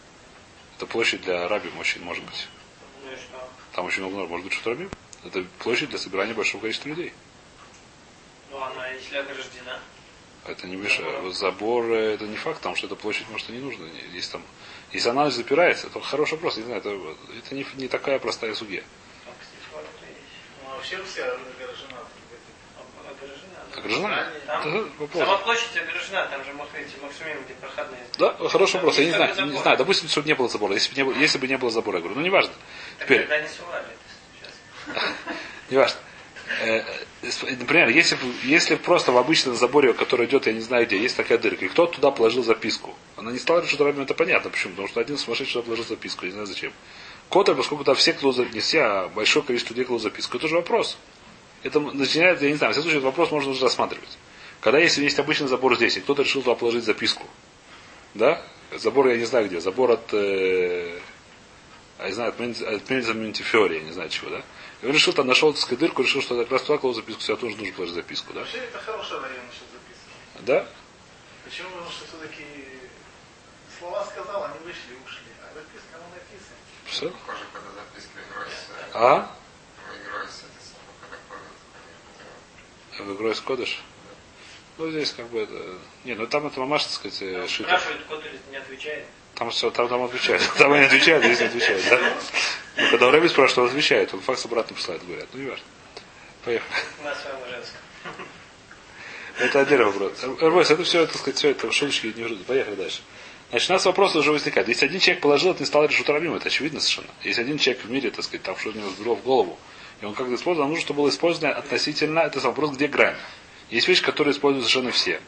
[0.76, 2.46] Это площадь для раби, очень, может быть.
[3.72, 4.88] Там очень много, может быть, что рабим.
[5.24, 7.12] Это площадь для собирания большого количества людей.
[8.50, 9.80] Ну она, если ограждена.
[10.46, 11.34] Это не мешает.
[11.34, 13.86] Забор это не факт, потому что эта площадь может и не нужна.
[14.12, 14.42] Если, там,
[14.92, 16.58] если она запирается, то хороший вопрос.
[16.58, 16.90] Не знаю, это,
[17.38, 18.82] это не, не такая простая судья.
[19.24, 21.50] Ну, а вообще Огражена.
[23.72, 23.78] да.
[23.80, 24.32] Огражена?
[24.46, 28.00] Там Да, сама площадь огражена, там же может эти максимум, где проходные.
[28.18, 28.98] Да, хороший вопрос.
[28.98, 29.78] Я не знаю, не знаю.
[29.78, 30.74] Допустим, чтобы не было забора.
[30.74, 32.52] Если бы не было, если бы не было забора, я говорю, ну не важно.
[32.98, 33.86] Так Теперь, тогда не сували.
[35.70, 35.98] не важно.
[36.62, 36.82] Э,
[37.22, 41.16] э, Например, если, если просто в обычном заборе, который идет, я не знаю где, есть
[41.16, 44.50] такая дырка, и кто туда положил записку, она не стала решить рабим, это понятно.
[44.50, 44.72] Почему?
[44.72, 46.72] Потому что один сумасшедший туда положил записку, я не знаю зачем.
[47.30, 50.56] Котель, поскольку там все кладут, не все, а большое количество людей кладут записку, это же
[50.56, 50.98] вопрос.
[51.62, 54.18] Это начинает, я не знаю, в всяком случае, этот вопрос можно уже рассматривать.
[54.60, 57.26] Когда если есть обычный забор здесь, и кто-то решил туда положить записку,
[58.12, 60.98] да, забор я не знаю где, забор от, э,
[61.98, 64.42] я не знаю, от Мельза Ментифиори, я не знаю чего, да.
[64.82, 67.36] И он решил, там нашел так сказать, дырку, решил, что как раз кладу записку, себе
[67.36, 68.40] тоже нужно положить записку, да.
[68.40, 70.46] Вообще это хороший вариант насчет записывать.
[70.46, 70.66] Да?
[71.44, 71.68] Почему?
[71.70, 72.44] Потому что все-таки
[73.78, 75.30] слова сказал, они вышли и ушли.
[75.42, 76.56] А записка, она написана.
[76.86, 77.10] Все?
[77.10, 79.36] Похоже, когда записки Гройс, А?
[80.10, 80.58] Гройс, это
[81.00, 81.16] когда
[82.98, 83.82] ходят, В игру из Кодыш?
[84.76, 85.78] Ну, здесь как бы это...
[86.04, 87.68] Не, ну там это мамаш, так сказать, э, шито.
[87.68, 89.06] Спрашивают, кот или не отвечает.
[89.34, 90.42] Там все, там, там отвечают.
[90.58, 91.98] Там они отвечают, здесь не отвечают, да?
[92.76, 95.28] Ну, когда Рэбби спрашивает, он отвечает, он факс обратно посылает, говорят.
[95.32, 95.64] Ну, не важно.
[96.44, 96.70] Поехали.
[99.38, 100.12] Это отдельный вопрос.
[100.40, 102.38] Эрбойс, это все, так сказать, все это шуточки не нужны.
[102.44, 103.02] Поехали дальше.
[103.50, 104.68] Значит, у нас вопрос уже возникает.
[104.68, 107.08] Если один человек положил, это не стал решить Рабим, это очевидно совершенно.
[107.22, 109.58] Если один человек в мире, так сказать, там что-то у него взбрело в голову,
[110.00, 113.16] и он как-то использовал, нужно, чтобы было использовано относительно, это вопрос, где грань.
[113.70, 115.20] Есть вещи, которые используют совершенно все.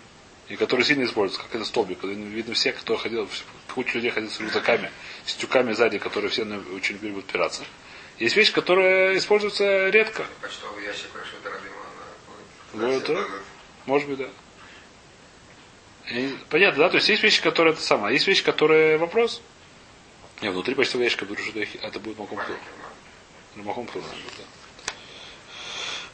[0.48, 2.04] И которые сильно используются, как это столбик.
[2.04, 3.28] Видно все, кто ходил,
[3.74, 4.90] куча людей ходил с рюкзаками,
[5.24, 7.64] с тюками сзади, которые все на- очень любили будут пираться.
[8.18, 10.24] Есть вещи, которые используются редко.
[10.40, 11.08] Почтовый ящик
[11.44, 11.74] Рабима,
[12.74, 13.18] Ну.
[13.86, 14.28] Может быть, да.
[16.10, 16.90] И понятно, да?
[16.90, 18.10] То есть есть вещи, которые это самое.
[18.10, 19.42] а Есть вещи, которые вопрос.
[20.40, 22.38] Не, внутри почтового ящика беру, что это будет маком.
[23.56, 24.00] Маком да.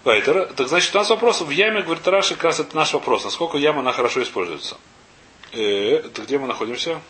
[0.05, 0.53] Вайтер.
[0.55, 3.25] Так значит, у нас вопрос в яме, говорит Раши, как раз это наш вопрос.
[3.25, 4.77] Насколько яма она хорошо используется.
[5.53, 7.01] Э, это где мы находимся?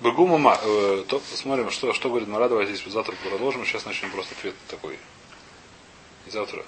[0.00, 0.58] Бегума ма.
[0.60, 3.64] Э, то, смотрим, что, что говорит Мара, давай здесь завтра продолжим.
[3.64, 4.98] Сейчас начнем просто ответ такой.
[6.26, 6.64] И завтра.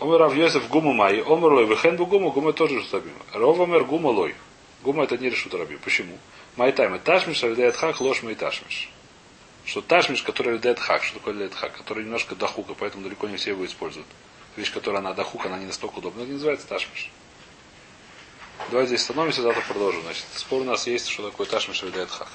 [0.00, 3.84] Омер Рав Йосеф гуму май, омер лой, вехен бу гуму, гума тоже решут Ров омер
[3.84, 4.34] гума лой.
[4.82, 5.78] Гума это не решут рабим.
[5.78, 6.18] Почему?
[6.56, 8.90] Майтайм, ташмиш, авидает хак, май ташмиш.
[9.66, 13.50] Что ташмиш, который лидает хак, что такое хак, который немножко дохука, поэтому далеко не все
[13.50, 14.06] его используют.
[14.54, 17.10] Вещь, которая она дохука, она не настолько удобна, это не называется ташмиш.
[18.70, 20.02] Давайте здесь остановимся, завтра продолжим.
[20.02, 22.30] Значит, спор у нас есть, что такое ташмиш, авидает хак.